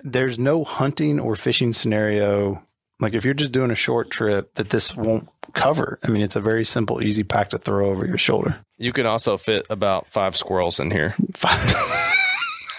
there's 0.02 0.38
no 0.38 0.64
hunting 0.64 1.18
or 1.18 1.36
fishing 1.36 1.72
scenario. 1.72 2.62
Like 3.00 3.12
if 3.14 3.24
you're 3.24 3.34
just 3.34 3.52
doing 3.52 3.70
a 3.70 3.74
short 3.76 4.10
trip, 4.10 4.54
that 4.54 4.70
this 4.70 4.96
won't 4.96 5.28
cover. 5.52 5.98
I 6.02 6.08
mean, 6.08 6.22
it's 6.22 6.36
a 6.36 6.40
very 6.40 6.64
simple, 6.64 7.02
easy 7.02 7.24
pack 7.24 7.48
to 7.50 7.58
throw 7.58 7.90
over 7.90 8.06
your 8.06 8.18
shoulder. 8.18 8.58
You 8.78 8.92
can 8.92 9.04
also 9.06 9.36
fit 9.36 9.66
about 9.68 10.06
five 10.06 10.36
squirrels 10.36 10.80
in 10.80 10.90
here. 10.90 11.14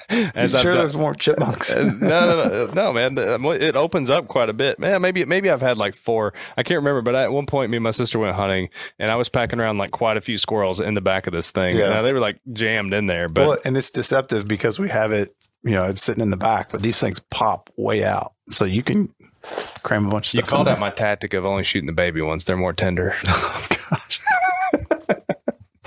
As 0.10 0.54
you 0.54 0.58
I've 0.60 0.64
sure 0.64 0.72
done- 0.72 0.78
there's 0.80 0.96
more 0.96 1.14
chipmunks? 1.14 1.76
Uh, 1.76 1.92
no, 2.00 2.08
no, 2.08 2.48
no, 2.48 2.74
no, 2.74 2.94
man. 2.94 3.20
Um, 3.20 3.44
It 3.48 3.76
opens 3.76 4.10
up 4.10 4.30
quite 4.30 4.50
a 4.50 4.54
bit. 4.54 4.80
Man, 4.80 5.02
maybe 5.02 5.26
maybe 5.26 5.50
I've 5.50 5.60
had 5.62 5.78
like 5.78 5.96
four. 5.96 6.34
I 6.56 6.64
can't 6.64 6.78
remember, 6.78 7.02
but 7.02 7.14
at 7.14 7.34
one 7.34 7.46
point, 7.46 7.72
me 7.72 7.78
and 7.78 7.84
my 7.84 7.92
sister 7.92 8.18
went 8.18 8.34
hunting, 8.34 8.70
and 9.00 9.12
I 9.12 9.16
was 9.18 9.28
packing 9.28 9.60
around 9.60 9.80
like 9.80 9.92
quite 9.92 10.16
a 10.16 10.22
few 10.22 10.38
squirrels 10.38 10.80
in 10.80 10.94
the 10.94 11.02
back 11.02 11.28
of 11.28 11.34
this 11.34 11.52
thing. 11.52 11.76
Yeah. 11.76 11.90
Now, 11.90 12.04
they 12.04 12.14
were 12.14 12.22
like 12.22 12.40
jammed 12.54 12.94
in 12.94 13.08
there, 13.08 13.28
but 13.28 13.48
well, 13.48 13.58
and 13.66 13.76
it's 13.76 13.92
deceptive 13.92 14.48
because 14.48 14.80
we 14.80 14.88
have 14.88 15.12
it, 15.12 15.36
you 15.64 15.72
know, 15.72 15.84
it's 15.90 16.02
sitting 16.04 16.24
in 16.24 16.30
the 16.30 16.38
back, 16.38 16.72
but 16.72 16.82
these 16.82 17.02
things 17.02 17.20
pop 17.30 17.70
way 17.76 18.06
out. 18.06 18.32
So 18.50 18.64
you 18.64 18.84
can 18.84 19.14
cram 19.84 20.08
a 20.08 20.10
bunch 20.10 20.30
of 20.30 20.34
you 20.36 20.42
stuff. 20.42 20.50
called 20.50 20.68
in 20.68 20.74
out 20.74 20.80
my 20.80 20.90
tactic 20.90 21.34
of 21.34 21.46
only 21.46 21.64
shooting 21.64 21.88
the 21.88 21.94
baby 21.94 22.22
ones. 22.22 22.46
They're 22.46 22.58
more 22.58 22.74
tender. 22.74 23.16
Oh, 23.28 23.68
gosh. 23.90 24.20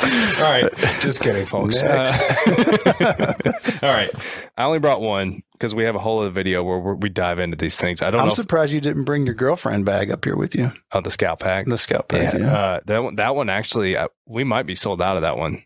All 0.42 0.50
right, 0.50 0.72
just 1.02 1.20
kidding, 1.20 1.44
folks. 1.44 1.82
Uh, 1.82 2.04
all 3.82 3.92
right, 3.92 4.10
I 4.56 4.64
only 4.64 4.78
brought 4.78 5.02
one 5.02 5.42
because 5.52 5.74
we 5.74 5.84
have 5.84 5.94
a 5.94 5.98
whole 5.98 6.20
other 6.20 6.30
video 6.30 6.64
where 6.64 6.78
we're, 6.78 6.94
dive 7.10 7.38
into 7.38 7.58
these 7.58 7.76
things. 7.76 8.00
I 8.00 8.10
don't 8.10 8.20
I'm 8.20 8.26
know 8.26 8.30
if, 8.30 8.36
surprised 8.36 8.72
you 8.72 8.80
didn't 8.80 9.04
bring 9.04 9.26
your 9.26 9.34
girlfriend 9.34 9.84
bag 9.84 10.10
up 10.10 10.24
here 10.24 10.36
with 10.36 10.54
you. 10.54 10.72
oh, 10.92 11.02
the 11.02 11.10
scout 11.10 11.40
pack. 11.40 11.66
The 11.66 11.76
scout 11.76 12.06
Yeah. 12.12 12.36
Yeah. 12.38 12.52
Uh, 12.52 12.80
that 12.86 13.02
one, 13.02 13.16
that 13.16 13.36
one 13.36 13.50
actually, 13.50 13.96
uh, 13.96 14.08
we 14.26 14.42
might 14.42 14.64
be 14.64 14.74
sold 14.74 15.02
out 15.02 15.16
of 15.16 15.22
that 15.22 15.36
one. 15.36 15.62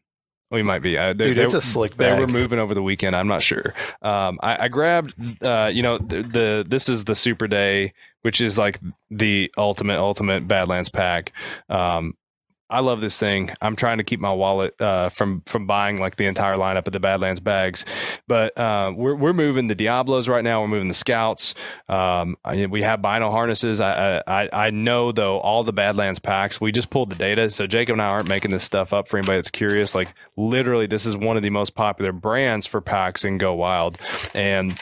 We 0.51 0.63
might 0.63 0.83
be, 0.83 0.97
uh, 0.99 1.13
they- 1.15 1.25
Dude, 1.25 1.39
it's 1.39 1.55
a 1.55 1.61
slick 1.61 1.97
They 1.97 2.19
were 2.19 2.27
moving 2.27 2.59
over 2.59 2.75
the 2.75 2.83
weekend. 2.83 3.17
I'm 3.17 3.27
not 3.29 3.43
sure. 3.43 3.75
Um, 4.03 4.39
I, 4.43 4.65
I 4.65 4.69
grabbed, 4.69 5.15
uh, 5.43 5.71
you 5.73 5.83
know, 5.83 5.99
the, 5.99 6.23
the 6.23 6.65
this 6.69 6.89
is 6.89 7.05
the 7.05 7.15
Superday, 7.15 7.93
which 8.23 8.41
is 8.41 8.57
like 8.59 8.79
the 9.11 9.51
ultimate, 9.57 9.99
ultimate 9.99 10.47
Badlands 10.47 10.89
pack. 10.91 11.33
Um, 11.69 12.15
I 12.71 12.81
love 12.81 13.01
this 13.03 13.19
thing. 13.19 13.51
I'm 13.61 13.77
trying 13.77 13.99
to 13.99 14.05
keep 14.05 14.21
my 14.21 14.33
wallet 14.33 14.81
uh, 14.81 15.11
from 15.11 15.43
from 15.47 15.67
buying 15.67 16.01
like 16.01 16.17
the 16.17 16.25
entire 16.27 16.57
lineup 16.57 16.87
of 16.87 16.93
the 16.93 16.99
Badlands 17.01 17.39
bags, 17.41 17.85
but 18.27 18.57
uh, 18.59 18.93
we're 18.97 19.15
we're 19.15 19.33
moving 19.35 19.67
the 19.67 19.75
Diablos 19.75 20.29
right 20.29 20.43
now. 20.43 20.63
We're 20.63 20.69
moving 20.69 20.89
the 20.89 20.95
Scouts. 20.95 21.55
Um, 21.89 22.37
I- 22.45 22.67
we 22.67 22.81
have 22.83 23.01
vinyl 23.01 23.31
harnesses. 23.31 23.81
I, 23.81 24.23
I 24.27 24.49
I 24.53 24.71
know 24.71 25.13
though 25.13 25.39
all 25.41 25.63
the 25.63 25.73
Badlands 25.75 26.19
packs. 26.19 26.61
We 26.61 26.73
just 26.73 26.89
pulled 26.91 27.11
the 27.11 27.17
data, 27.17 27.51
so 27.51 27.67
Jacob 27.67 27.93
and 27.95 28.03
I 28.03 28.07
aren't 28.09 28.29
making 28.29 28.51
this 28.51 28.65
stuff 28.65 28.93
up 28.95 29.09
for 29.09 29.19
anybody 29.19 29.39
that's 29.39 29.51
curious. 29.51 29.95
Like 29.95 30.15
literally, 30.37 30.87
this 30.87 31.05
is 31.05 31.17
one 31.17 31.37
of 31.37 31.43
the 31.43 31.51
most 31.51 31.75
popular 31.75 32.13
brands 32.13 32.65
for 32.67 32.81
packs 32.81 33.25
in 33.25 33.37
Go 33.39 33.55
Wild, 33.55 33.99
and 34.35 34.73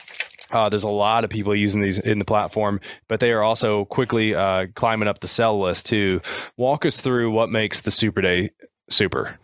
uh, 0.52 0.68
there's 0.68 0.82
a 0.82 0.88
lot 0.88 1.24
of 1.24 1.30
people 1.30 1.54
using 1.54 1.80
these 1.80 1.98
in 1.98 2.18
the 2.18 2.24
platform, 2.24 2.80
but 3.08 3.20
they 3.20 3.32
are 3.32 3.42
also 3.42 3.84
quickly 3.86 4.34
uh, 4.34 4.66
climbing 4.74 5.08
up 5.08 5.20
the 5.20 5.28
sell 5.28 5.60
list 5.60 5.86
too. 5.86 6.20
Walk 6.56 6.84
us 6.86 7.00
through 7.00 7.30
what 7.30 7.50
makes 7.50 7.80
the 7.80 7.90
Superday 7.90 8.50
super. 8.88 9.38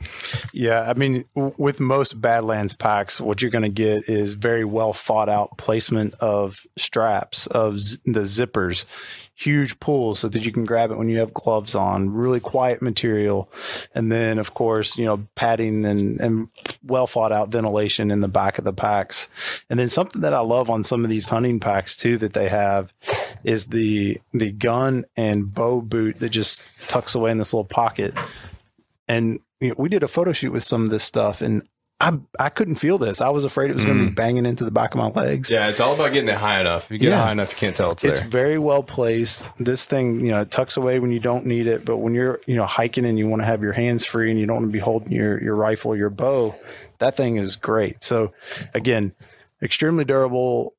Yeah, 0.52 0.82
I 0.88 0.94
mean, 0.94 1.24
with 1.34 1.80
most 1.80 2.20
Badlands 2.20 2.74
packs, 2.74 3.20
what 3.20 3.40
you're 3.40 3.50
going 3.50 3.62
to 3.62 3.68
get 3.68 4.08
is 4.08 4.34
very 4.34 4.64
well 4.64 4.92
thought 4.92 5.28
out 5.28 5.56
placement 5.58 6.14
of 6.14 6.66
straps, 6.76 7.46
of 7.48 7.78
z- 7.78 7.98
the 8.04 8.20
zippers, 8.20 8.84
huge 9.38 9.78
pulls 9.78 10.18
so 10.18 10.28
that 10.28 10.44
you 10.44 10.50
can 10.50 10.64
grab 10.64 10.90
it 10.90 10.98
when 10.98 11.08
you 11.08 11.18
have 11.18 11.32
gloves 11.32 11.76
on, 11.76 12.10
really 12.10 12.40
quiet 12.40 12.82
material. 12.82 13.50
And 13.94 14.10
then, 14.10 14.38
of 14.38 14.52
course, 14.52 14.98
you 14.98 15.04
know, 15.04 15.28
padding 15.36 15.84
and, 15.84 16.20
and 16.20 16.48
well 16.82 17.06
thought 17.06 17.30
out 17.30 17.50
ventilation 17.50 18.10
in 18.10 18.20
the 18.20 18.28
back 18.28 18.58
of 18.58 18.64
the 18.64 18.72
packs. 18.72 19.28
And 19.70 19.78
then 19.78 19.86
something 19.86 20.22
that 20.22 20.34
I 20.34 20.40
love 20.40 20.70
on 20.70 20.82
some 20.82 21.04
of 21.04 21.10
these 21.10 21.28
hunting 21.28 21.60
packs 21.60 21.96
too 21.96 22.18
that 22.18 22.32
they 22.32 22.48
have 22.48 22.92
is 23.44 23.66
the 23.66 24.18
the 24.32 24.50
gun 24.50 25.04
and 25.16 25.54
bow 25.54 25.80
boot 25.80 26.18
that 26.18 26.30
just 26.30 26.64
tucks 26.88 27.14
away 27.14 27.30
in 27.30 27.38
this 27.38 27.52
little 27.52 27.64
pocket 27.64 28.14
and 29.08 29.40
you 29.60 29.70
know, 29.70 29.74
we 29.78 29.88
did 29.88 30.02
a 30.02 30.08
photo 30.08 30.32
shoot 30.32 30.52
with 30.52 30.62
some 30.62 30.84
of 30.84 30.90
this 30.90 31.02
stuff 31.04 31.40
and 31.42 31.62
I 32.00 32.16
I 32.38 32.48
couldn't 32.48 32.76
feel 32.76 32.96
this. 32.96 33.20
I 33.20 33.30
was 33.30 33.44
afraid 33.44 33.70
it 33.70 33.74
was 33.74 33.84
going 33.84 33.98
to 33.98 34.04
be 34.06 34.12
banging 34.12 34.46
into 34.46 34.64
the 34.64 34.70
back 34.70 34.94
of 34.94 34.98
my 34.98 35.08
legs. 35.08 35.50
Yeah, 35.50 35.66
it's 35.68 35.80
all 35.80 35.94
about 35.94 36.12
getting 36.12 36.28
it 36.28 36.36
high 36.36 36.60
enough. 36.60 36.84
If 36.84 36.90
you 36.92 36.98
get 36.98 37.08
Yeah. 37.08 37.20
it 37.22 37.24
high 37.24 37.32
enough, 37.32 37.50
you 37.50 37.56
can't 37.58 37.74
tell 37.76 37.90
it's, 37.90 38.04
It's 38.04 38.20
there. 38.20 38.28
very 38.28 38.56
well 38.58 38.84
placed. 38.84 39.48
This 39.58 39.84
thing, 39.84 40.20
you 40.20 40.30
know, 40.30 40.42
it 40.42 40.52
tucks 40.52 40.76
away 40.76 41.00
when 41.00 41.10
you 41.10 41.18
don't 41.18 41.44
need 41.44 41.66
it, 41.66 41.84
but 41.84 41.96
when 41.96 42.14
you're, 42.14 42.40
you 42.46 42.54
know, 42.54 42.66
hiking 42.66 43.04
and 43.04 43.18
you 43.18 43.26
want 43.26 43.42
to 43.42 43.46
have 43.46 43.64
your 43.64 43.72
hands 43.72 44.04
free 44.04 44.30
and 44.30 44.38
you 44.38 44.46
don't 44.46 44.56
want 44.58 44.68
to 44.68 44.72
be 44.72 44.78
holding 44.78 45.10
your 45.10 45.42
your 45.42 45.56
rifle, 45.56 45.96
your 45.96 46.10
bow, 46.10 46.54
that 46.98 47.16
thing 47.16 47.34
is 47.34 47.56
great. 47.56 48.04
So, 48.04 48.32
again, 48.74 49.12
extremely 49.60 50.04
durable. 50.04 50.74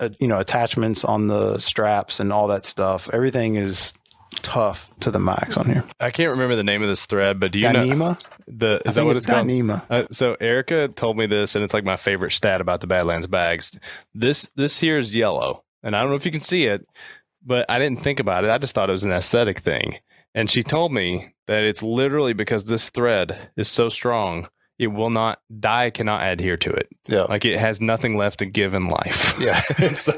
Uh, 0.00 0.08
you 0.18 0.26
know, 0.28 0.38
attachments 0.40 1.04
on 1.04 1.28
the 1.28 1.56
straps 1.58 2.18
and 2.20 2.30
all 2.32 2.48
that 2.48 2.66
stuff. 2.66 3.08
Everything 3.14 3.54
is 3.54 3.94
tough 4.46 4.96
to 5.00 5.10
the 5.10 5.18
max 5.18 5.56
on 5.56 5.66
here. 5.66 5.84
I 5.98 6.10
can't 6.10 6.30
remember 6.30 6.54
the 6.54 6.62
name 6.62 6.80
of 6.80 6.88
this 6.88 7.04
thread, 7.04 7.40
but 7.40 7.50
do 7.50 7.58
you 7.58 7.72
know 7.72 7.80
Dyneema? 7.84 8.30
the 8.46 8.80
I 8.86 8.88
is 8.88 8.94
that 8.94 9.04
what 9.04 9.10
it's 9.10 9.18
it's 9.18 9.26
called? 9.26 9.48
Dyneema. 9.48 9.84
Uh, 9.90 10.06
so 10.12 10.36
Erica 10.40 10.86
told 10.86 11.16
me 11.16 11.26
this, 11.26 11.56
and 11.56 11.64
it's 11.64 11.74
like 11.74 11.84
my 11.84 11.96
favorite 11.96 12.30
stat 12.32 12.60
about 12.60 12.80
the 12.80 12.86
Badlands 12.86 13.26
bags. 13.26 13.76
This 14.14 14.48
this 14.54 14.78
here 14.78 14.98
is 14.98 15.16
yellow, 15.16 15.64
and 15.82 15.96
I 15.96 16.00
don't 16.00 16.10
know 16.10 16.16
if 16.16 16.24
you 16.24 16.30
can 16.30 16.40
see 16.40 16.66
it, 16.66 16.86
but 17.44 17.66
I 17.68 17.80
didn't 17.80 18.02
think 18.02 18.20
about 18.20 18.44
it. 18.44 18.50
I 18.50 18.58
just 18.58 18.72
thought 18.72 18.88
it 18.88 18.92
was 18.92 19.04
an 19.04 19.10
aesthetic 19.10 19.58
thing. 19.58 19.98
And 20.32 20.48
she 20.48 20.62
told 20.62 20.92
me 20.92 21.34
that 21.46 21.64
it's 21.64 21.82
literally 21.82 22.34
because 22.34 22.64
this 22.64 22.88
thread 22.90 23.50
is 23.56 23.68
so 23.68 23.88
strong, 23.88 24.48
it 24.78 24.88
will 24.88 25.10
not 25.10 25.40
die 25.60 25.90
cannot 25.90 26.26
adhere 26.26 26.56
to 26.58 26.70
it. 26.70 26.88
Yeah. 27.06 27.22
Like 27.22 27.44
it 27.44 27.58
has 27.58 27.80
nothing 27.80 28.16
left 28.16 28.40
to 28.40 28.46
give 28.46 28.74
in 28.74 28.88
life. 28.88 29.38
Yeah. 29.40 29.58
so 29.60 30.12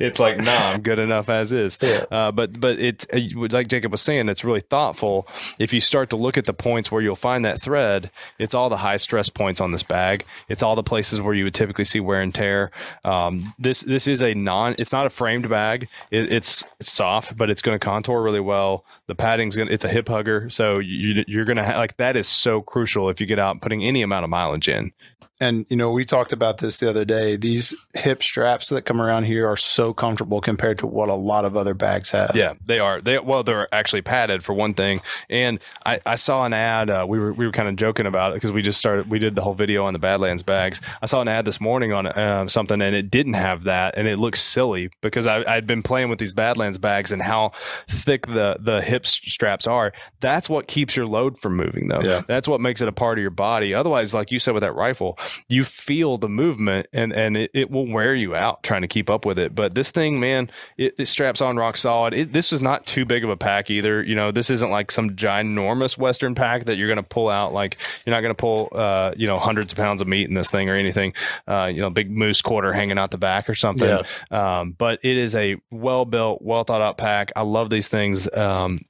it's 0.00 0.20
like, 0.20 0.38
nah, 0.38 0.52
I'm 0.52 0.82
good 0.82 0.98
enough 0.98 1.28
as 1.28 1.50
is. 1.50 1.78
Yeah. 1.82 2.04
Uh, 2.10 2.32
but 2.32 2.58
but 2.60 2.78
it's 2.78 3.06
uh, 3.12 3.20
like 3.50 3.68
Jacob 3.68 3.92
was 3.92 4.02
saying, 4.02 4.28
it's 4.28 4.44
really 4.44 4.60
thoughtful. 4.60 5.26
If 5.58 5.72
you 5.72 5.80
start 5.80 6.10
to 6.10 6.16
look 6.16 6.38
at 6.38 6.44
the 6.44 6.52
points 6.52 6.90
where 6.92 7.02
you'll 7.02 7.16
find 7.16 7.44
that 7.44 7.60
thread, 7.60 8.10
it's 8.38 8.54
all 8.54 8.68
the 8.68 8.76
high 8.76 8.96
stress 8.96 9.28
points 9.28 9.60
on 9.60 9.72
this 9.72 9.82
bag. 9.82 10.24
It's 10.48 10.62
all 10.62 10.76
the 10.76 10.82
places 10.82 11.20
where 11.20 11.34
you 11.34 11.44
would 11.44 11.54
typically 11.54 11.84
see 11.84 12.00
wear 12.00 12.20
and 12.20 12.34
tear. 12.34 12.70
Um, 13.04 13.42
this 13.58 13.80
this 13.80 14.06
is 14.06 14.22
a 14.22 14.34
non. 14.34 14.76
It's 14.78 14.92
not 14.92 15.06
a 15.06 15.10
framed 15.10 15.48
bag. 15.48 15.88
It, 16.10 16.32
it's 16.32 16.68
it's 16.78 16.92
soft, 16.92 17.36
but 17.36 17.50
it's 17.50 17.62
going 17.62 17.78
to 17.78 17.84
contour 17.84 18.22
really 18.22 18.40
well. 18.40 18.84
The 19.06 19.14
padding's 19.14 19.54
gonna. 19.54 19.70
It's 19.70 19.84
a 19.84 19.88
hip 19.88 20.08
hugger, 20.08 20.50
so 20.50 20.80
you, 20.80 21.24
you're 21.28 21.44
gonna 21.44 21.64
ha- 21.64 21.78
like 21.78 21.96
that 21.98 22.16
is 22.16 22.26
so 22.26 22.60
crucial 22.60 23.08
if 23.08 23.20
you 23.20 23.26
get 23.26 23.38
out 23.38 23.60
putting 23.60 23.84
any 23.84 23.95
amount 24.02 24.24
of 24.24 24.30
mileage 24.30 24.68
in. 24.68 24.92
And 25.38 25.66
you 25.68 25.76
know, 25.76 25.90
we 25.90 26.04
talked 26.04 26.32
about 26.32 26.58
this 26.58 26.80
the 26.80 26.88
other 26.88 27.04
day. 27.04 27.36
These 27.36 27.74
hip 27.94 28.22
straps 28.22 28.70
that 28.70 28.82
come 28.82 29.02
around 29.02 29.24
here 29.24 29.46
are 29.46 29.56
so 29.56 29.92
comfortable 29.92 30.40
compared 30.40 30.78
to 30.78 30.86
what 30.86 31.08
a 31.08 31.14
lot 31.14 31.44
of 31.44 31.56
other 31.56 31.74
bags 31.74 32.10
have. 32.10 32.32
Yeah, 32.34 32.54
they 32.64 32.78
are. 32.78 33.00
They 33.00 33.18
well, 33.18 33.42
they're 33.42 33.72
actually 33.74 34.02
padded 34.02 34.42
for 34.42 34.54
one 34.54 34.72
thing. 34.74 35.00
And 35.28 35.62
I, 35.84 36.00
I 36.06 36.16
saw 36.16 36.44
an 36.44 36.52
ad. 36.52 36.88
Uh, 36.88 37.04
we 37.08 37.18
were 37.18 37.32
we 37.32 37.44
were 37.44 37.52
kind 37.52 37.68
of 37.68 37.76
joking 37.76 38.06
about 38.06 38.32
it 38.32 38.36
because 38.36 38.52
we 38.52 38.62
just 38.62 38.78
started. 38.78 39.10
We 39.10 39.18
did 39.18 39.34
the 39.34 39.42
whole 39.42 39.54
video 39.54 39.84
on 39.84 39.92
the 39.92 39.98
Badlands 39.98 40.42
bags. 40.42 40.80
I 41.02 41.06
saw 41.06 41.20
an 41.20 41.28
ad 41.28 41.44
this 41.44 41.60
morning 41.60 41.92
on 41.92 42.06
uh, 42.06 42.48
something, 42.48 42.80
and 42.80 42.96
it 42.96 43.10
didn't 43.10 43.34
have 43.34 43.64
that, 43.64 43.98
and 43.98 44.08
it 44.08 44.18
looks 44.18 44.40
silly 44.40 44.90
because 45.02 45.26
I, 45.26 45.44
I'd 45.46 45.66
been 45.66 45.82
playing 45.82 46.08
with 46.08 46.18
these 46.18 46.32
Badlands 46.32 46.78
bags 46.78 47.12
and 47.12 47.20
how 47.20 47.52
thick 47.88 48.26
the 48.26 48.56
the 48.58 48.80
hip 48.80 49.06
straps 49.06 49.66
are. 49.66 49.92
That's 50.20 50.48
what 50.48 50.66
keeps 50.66 50.96
your 50.96 51.06
load 51.06 51.38
from 51.38 51.56
moving, 51.56 51.88
though. 51.88 52.00
Yeah. 52.00 52.22
That's 52.26 52.48
what 52.48 52.60
makes 52.60 52.80
it 52.80 52.88
a 52.88 52.92
part 52.92 53.18
of 53.18 53.22
your 53.22 53.30
body. 53.30 53.74
Otherwise, 53.74 54.14
like 54.14 54.30
you 54.30 54.38
said 54.38 54.54
with 54.54 54.62
that 54.62 54.74
rifle, 54.74 55.18
you 55.48 55.64
feel 55.64 56.18
the 56.18 56.28
movement 56.28 56.86
and 56.92 57.12
and 57.12 57.36
it, 57.36 57.50
it 57.54 57.70
will 57.70 57.90
wear 57.90 58.14
you 58.14 58.34
out 58.34 58.62
trying 58.62 58.82
to 58.82 58.88
keep 58.88 59.10
up 59.10 59.24
with 59.24 59.38
it. 59.38 59.54
But 59.54 59.74
this 59.74 59.90
thing, 59.90 60.20
man, 60.20 60.50
it, 60.76 60.94
it 60.98 61.06
straps 61.06 61.40
on 61.40 61.56
rock 61.56 61.76
solid. 61.76 62.14
It, 62.14 62.32
this 62.32 62.52
is 62.52 62.62
not 62.62 62.86
too 62.86 63.04
big 63.04 63.24
of 63.24 63.30
a 63.30 63.36
pack 63.36 63.70
either. 63.70 64.02
You 64.02 64.14
know, 64.14 64.30
this 64.30 64.50
isn't 64.50 64.70
like 64.70 64.90
some 64.90 65.10
ginormous 65.10 65.96
Western 65.96 66.34
pack 66.34 66.64
that 66.64 66.76
you're 66.76 66.88
going 66.88 66.96
to 66.96 67.02
pull 67.02 67.28
out. 67.28 67.52
Like 67.52 67.78
you're 68.04 68.14
not 68.14 68.20
going 68.20 68.34
to 68.34 68.40
pull, 68.40 68.68
uh, 68.72 69.12
you 69.16 69.26
know, 69.26 69.36
hundreds 69.36 69.72
of 69.72 69.78
pounds 69.78 70.00
of 70.00 70.08
meat 70.08 70.28
in 70.28 70.34
this 70.34 70.50
thing 70.50 70.70
or 70.70 70.74
anything. 70.74 71.12
Uh, 71.46 71.70
you 71.72 71.80
know, 71.80 71.90
big 71.90 72.10
moose 72.10 72.42
quarter 72.42 72.72
hanging 72.72 72.98
out 72.98 73.10
the 73.10 73.18
back 73.18 73.48
or 73.48 73.54
something. 73.54 73.88
Yeah. 74.30 74.60
Um, 74.60 74.72
but 74.72 75.00
it 75.02 75.16
is 75.16 75.34
a 75.34 75.56
well 75.70 76.04
built, 76.04 76.42
well 76.42 76.64
thought 76.64 76.82
out 76.82 76.98
pack. 76.98 77.32
I 77.36 77.42
love 77.42 77.70
these 77.70 77.88
things. 77.88 78.32
Um, 78.32 78.80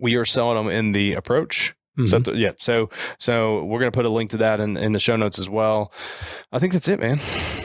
we 0.00 0.16
are 0.16 0.24
selling 0.24 0.56
them 0.56 0.72
in 0.72 0.92
the 0.92 1.14
approach 1.14 1.74
Mm-hmm. 2.06 2.24
So 2.24 2.32
yeah, 2.32 2.52
so 2.58 2.90
so 3.18 3.64
we're 3.64 3.78
gonna 3.78 3.90
put 3.90 4.04
a 4.04 4.10
link 4.10 4.30
to 4.30 4.38
that 4.38 4.60
in, 4.60 4.76
in 4.76 4.92
the 4.92 5.00
show 5.00 5.16
notes 5.16 5.38
as 5.38 5.48
well. 5.48 5.92
I 6.52 6.58
think 6.58 6.72
that's 6.72 6.88
it, 6.88 7.00
man. 7.00 7.20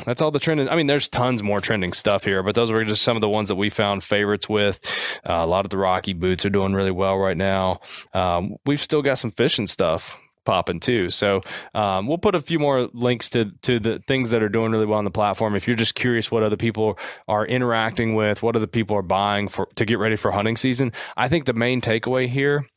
That's 0.05 0.21
all 0.21 0.31
the 0.31 0.39
trending. 0.39 0.69
I 0.69 0.75
mean, 0.75 0.87
there's 0.87 1.07
tons 1.07 1.41
more 1.41 1.59
trending 1.59 1.93
stuff 1.93 2.23
here, 2.23 2.43
but 2.43 2.55
those 2.55 2.71
were 2.71 2.83
just 2.83 3.01
some 3.01 3.17
of 3.17 3.21
the 3.21 3.29
ones 3.29 3.49
that 3.49 3.55
we 3.55 3.69
found 3.69 4.03
favorites 4.03 4.47
with. 4.47 4.79
Uh, 5.27 5.39
a 5.39 5.47
lot 5.47 5.65
of 5.65 5.71
the 5.71 5.77
Rocky 5.77 6.13
boots 6.13 6.45
are 6.45 6.49
doing 6.49 6.73
really 6.73 6.91
well 6.91 7.17
right 7.17 7.37
now. 7.37 7.79
Um, 8.13 8.55
we've 8.65 8.81
still 8.81 9.01
got 9.01 9.17
some 9.17 9.31
fishing 9.31 9.67
stuff 9.67 10.19
popping 10.45 10.79
too. 10.79 11.09
So 11.09 11.41
um, 11.73 12.07
we'll 12.07 12.17
put 12.17 12.35
a 12.35 12.41
few 12.41 12.59
more 12.59 12.89
links 12.93 13.29
to 13.31 13.51
to 13.63 13.79
the 13.79 13.99
things 13.99 14.29
that 14.29 14.41
are 14.41 14.49
doing 14.49 14.71
really 14.71 14.85
well 14.85 14.99
on 14.99 15.05
the 15.05 15.11
platform. 15.11 15.55
If 15.55 15.67
you're 15.67 15.75
just 15.75 15.95
curious 15.95 16.31
what 16.31 16.43
other 16.43 16.57
people 16.57 16.97
are 17.27 17.45
interacting 17.45 18.15
with, 18.15 18.41
what 18.43 18.55
other 18.55 18.67
people 18.67 18.95
are 18.95 19.01
buying 19.01 19.47
for 19.47 19.67
to 19.75 19.85
get 19.85 19.99
ready 19.99 20.15
for 20.15 20.31
hunting 20.31 20.55
season, 20.55 20.93
I 21.17 21.27
think 21.27 21.45
the 21.45 21.53
main 21.53 21.81
takeaway 21.81 22.27
here, 22.27 22.67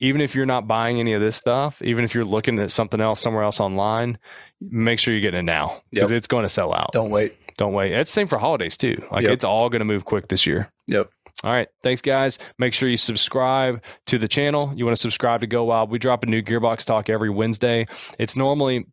even 0.00 0.20
if 0.20 0.34
you're 0.34 0.46
not 0.46 0.66
buying 0.66 1.00
any 1.00 1.12
of 1.12 1.20
this 1.20 1.36
stuff, 1.36 1.82
even 1.82 2.04
if 2.04 2.14
you're 2.14 2.24
looking 2.24 2.58
at 2.58 2.70
something 2.70 3.00
else 3.00 3.20
somewhere 3.20 3.42
else 3.42 3.60
online, 3.60 4.18
make 4.60 4.98
sure 4.98 5.14
you 5.14 5.20
get 5.20 5.34
it 5.34 5.42
now 5.42 5.82
because 5.90 6.10
yep. 6.10 6.16
it's 6.16 6.26
going 6.26 6.44
to 6.44 6.48
sell 6.48 6.72
out. 6.72 6.92
Don't 6.92 7.10
wait. 7.10 7.36
Don't 7.56 7.72
wait. 7.72 7.92
It's 7.92 8.10
the 8.10 8.14
same 8.14 8.26
for 8.26 8.38
holidays 8.38 8.76
too. 8.76 9.02
Like 9.10 9.24
yep. 9.24 9.32
it's 9.32 9.44
all 9.44 9.70
going 9.70 9.80
to 9.80 9.86
move 9.86 10.04
quick 10.04 10.28
this 10.28 10.46
year. 10.46 10.70
Yep. 10.88 11.10
All 11.44 11.52
right. 11.52 11.68
Thanks, 11.82 12.00
guys. 12.00 12.38
Make 12.58 12.74
sure 12.74 12.88
you 12.88 12.96
subscribe 12.96 13.82
to 14.06 14.18
the 14.18 14.28
channel. 14.28 14.72
You 14.76 14.84
want 14.84 14.96
to 14.96 15.00
subscribe 15.00 15.40
to 15.40 15.46
Go 15.46 15.64
Wild. 15.64 15.90
We 15.90 15.98
drop 15.98 16.22
a 16.22 16.26
new 16.26 16.42
Gearbox 16.42 16.84
Talk 16.84 17.10
every 17.10 17.30
Wednesday. 17.30 17.86
It's 18.18 18.36
normally 18.36 18.86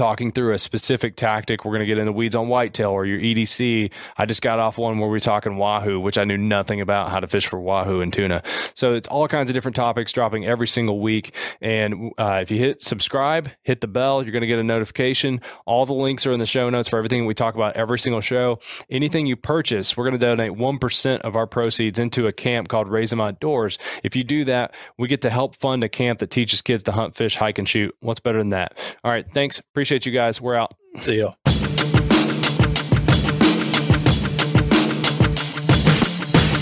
talking 0.00 0.32
through 0.32 0.54
a 0.54 0.58
specific 0.58 1.14
tactic. 1.14 1.62
We're 1.62 1.72
going 1.72 1.80
to 1.80 1.86
get 1.86 1.98
in 1.98 2.06
the 2.06 2.12
weeds 2.12 2.34
on 2.34 2.48
whitetail 2.48 2.88
or 2.88 3.04
your 3.04 3.20
EDC. 3.20 3.92
I 4.16 4.24
just 4.24 4.40
got 4.40 4.58
off 4.58 4.78
one 4.78 4.98
where 4.98 5.10
we 5.10 5.18
are 5.18 5.20
talking 5.20 5.58
wahoo, 5.58 6.00
which 6.00 6.16
I 6.16 6.24
knew 6.24 6.38
nothing 6.38 6.80
about 6.80 7.10
how 7.10 7.20
to 7.20 7.26
fish 7.26 7.46
for 7.46 7.60
wahoo 7.60 8.00
and 8.00 8.10
tuna. 8.10 8.42
So 8.72 8.94
it's 8.94 9.06
all 9.08 9.28
kinds 9.28 9.50
of 9.50 9.54
different 9.54 9.76
topics 9.76 10.10
dropping 10.12 10.46
every 10.46 10.68
single 10.68 11.00
week. 11.00 11.36
And 11.60 12.12
uh, 12.16 12.38
if 12.40 12.50
you 12.50 12.56
hit 12.56 12.80
subscribe, 12.80 13.50
hit 13.62 13.82
the 13.82 13.88
bell, 13.88 14.22
you're 14.22 14.32
going 14.32 14.40
to 14.40 14.48
get 14.48 14.58
a 14.58 14.64
notification. 14.64 15.42
All 15.66 15.84
the 15.84 15.92
links 15.92 16.24
are 16.24 16.32
in 16.32 16.38
the 16.38 16.46
show 16.46 16.70
notes 16.70 16.88
for 16.88 16.96
everything 16.96 17.26
we 17.26 17.34
talk 17.34 17.54
about 17.54 17.76
every 17.76 17.98
single 17.98 18.22
show. 18.22 18.58
Anything 18.88 19.26
you 19.26 19.36
purchase, 19.36 19.98
we're 19.98 20.04
going 20.04 20.18
to 20.18 20.26
donate 20.26 20.52
1% 20.52 21.20
of 21.20 21.36
our 21.36 21.46
proceeds 21.46 21.98
into 21.98 22.26
a 22.26 22.32
camp 22.32 22.68
called 22.68 22.88
Raise 22.88 23.10
Them 23.10 23.20
Outdoors. 23.20 23.76
If 24.02 24.16
you 24.16 24.24
do 24.24 24.46
that, 24.46 24.74
we 24.96 25.08
get 25.08 25.20
to 25.20 25.30
help 25.30 25.56
fund 25.56 25.84
a 25.84 25.90
camp 25.90 26.20
that 26.20 26.30
teaches 26.30 26.62
kids 26.62 26.84
to 26.84 26.92
hunt, 26.92 27.16
fish, 27.16 27.36
hike, 27.36 27.58
and 27.58 27.68
shoot. 27.68 27.94
What's 28.00 28.20
better 28.20 28.38
than 28.38 28.48
that? 28.48 28.78
All 29.04 29.10
right. 29.10 29.28
Thanks. 29.28 29.58
Appreciate 29.58 29.89
you 30.06 30.12
guys. 30.12 30.40
We're 30.40 30.54
out. 30.54 30.72
See 31.00 31.16
you. 31.16 31.32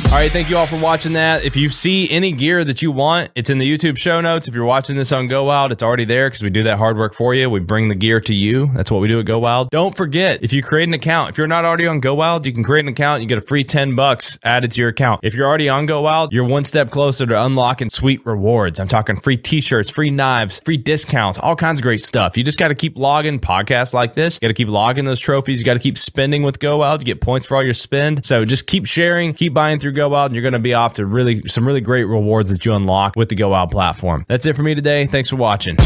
All 0.08 0.24
right, 0.24 0.30
thank 0.30 0.48
you 0.48 0.56
all 0.56 0.66
for 0.66 0.80
watching 0.82 1.12
that. 1.12 1.44
If 1.44 1.54
you 1.54 1.68
see 1.68 2.10
any 2.10 2.32
gear 2.32 2.64
that 2.64 2.80
you 2.80 2.90
want, 2.90 3.30
it's 3.36 3.50
in 3.50 3.58
the 3.58 3.70
YouTube 3.70 3.98
show 3.98 4.20
notes. 4.22 4.48
If 4.48 4.54
you're 4.54 4.64
watching 4.64 4.96
this 4.96 5.12
on 5.12 5.28
Go 5.28 5.44
Wild, 5.44 5.70
it's 5.70 5.82
already 5.82 6.06
there 6.06 6.28
because 6.28 6.42
we 6.42 6.48
do 6.50 6.62
that 6.64 6.78
hard 6.78 6.96
work 6.96 7.14
for 7.14 7.34
you. 7.34 7.48
We 7.50 7.60
bring 7.60 7.88
the 7.88 7.94
gear 7.94 8.18
to 8.22 8.34
you. 8.34 8.68
That's 8.74 8.90
what 8.90 9.00
we 9.00 9.06
do 9.06 9.20
at 9.20 9.26
Go 9.26 9.38
Wild. 9.38 9.68
Don't 9.70 9.94
forget, 9.94 10.42
if 10.42 10.52
you 10.52 10.62
create 10.62 10.88
an 10.88 10.94
account, 10.94 11.30
if 11.30 11.38
you're 11.38 11.46
not 11.46 11.66
already 11.66 11.86
on 11.86 12.00
Go 12.00 12.14
Wild, 12.14 12.46
you 12.46 12.52
can 12.54 12.64
create 12.64 12.86
an 12.86 12.88
account. 12.88 13.20
You 13.20 13.28
get 13.28 13.36
a 13.38 13.42
free 13.42 13.62
10 13.62 13.94
bucks 13.94 14.38
added 14.42 14.72
to 14.72 14.80
your 14.80 14.88
account. 14.88 15.20
If 15.22 15.34
you're 15.34 15.46
already 15.46 15.68
on 15.68 15.84
Go 15.84 16.00
Wild, 16.00 16.32
you're 16.32 16.42
one 16.44 16.64
step 16.64 16.90
closer 16.90 17.26
to 17.26 17.44
unlocking 17.44 17.90
sweet 17.90 18.24
rewards. 18.26 18.80
I'm 18.80 18.88
talking 18.88 19.20
free 19.20 19.36
t-shirts, 19.36 19.90
free 19.90 20.10
knives, 20.10 20.60
free 20.64 20.78
discounts, 20.78 21.38
all 21.38 21.54
kinds 21.54 21.78
of 21.80 21.82
great 21.82 22.00
stuff. 22.00 22.36
You 22.36 22.42
just 22.42 22.58
got 22.58 22.68
to 22.68 22.74
keep 22.74 22.96
logging 22.96 23.38
podcasts 23.38 23.92
like 23.92 24.14
this. 24.14 24.38
You 24.40 24.46
got 24.48 24.48
to 24.48 24.54
keep 24.54 24.68
logging 24.68 25.04
those 25.04 25.20
trophies. 25.20 25.60
You 25.60 25.66
got 25.66 25.74
to 25.74 25.80
keep 25.80 25.98
spending 25.98 26.42
with 26.42 26.58
Go 26.58 26.78
Wild. 26.78 27.02
You 27.02 27.04
get 27.04 27.20
points 27.20 27.46
for 27.46 27.56
all 27.56 27.62
your 27.62 27.74
spend. 27.74 28.24
So 28.24 28.46
just 28.46 28.66
keep 28.66 28.86
sharing, 28.86 29.34
keep 29.34 29.52
buying 29.52 29.78
through 29.78 29.97
Go 29.98 30.08
Wild, 30.08 30.30
and 30.30 30.36
you're 30.36 30.42
going 30.42 30.52
to 30.52 30.58
be 30.58 30.74
off 30.74 30.94
to 30.94 31.06
really 31.06 31.42
some 31.48 31.66
really 31.66 31.80
great 31.80 32.04
rewards 32.04 32.50
that 32.50 32.64
you 32.64 32.72
unlock 32.72 33.14
with 33.16 33.28
the 33.28 33.34
Go 33.34 33.50
Wild 33.50 33.70
platform. 33.70 34.24
That's 34.28 34.46
it 34.46 34.56
for 34.56 34.62
me 34.62 34.74
today. 34.74 35.06
Thanks 35.06 35.30
for 35.30 35.36
watching. 35.36 35.76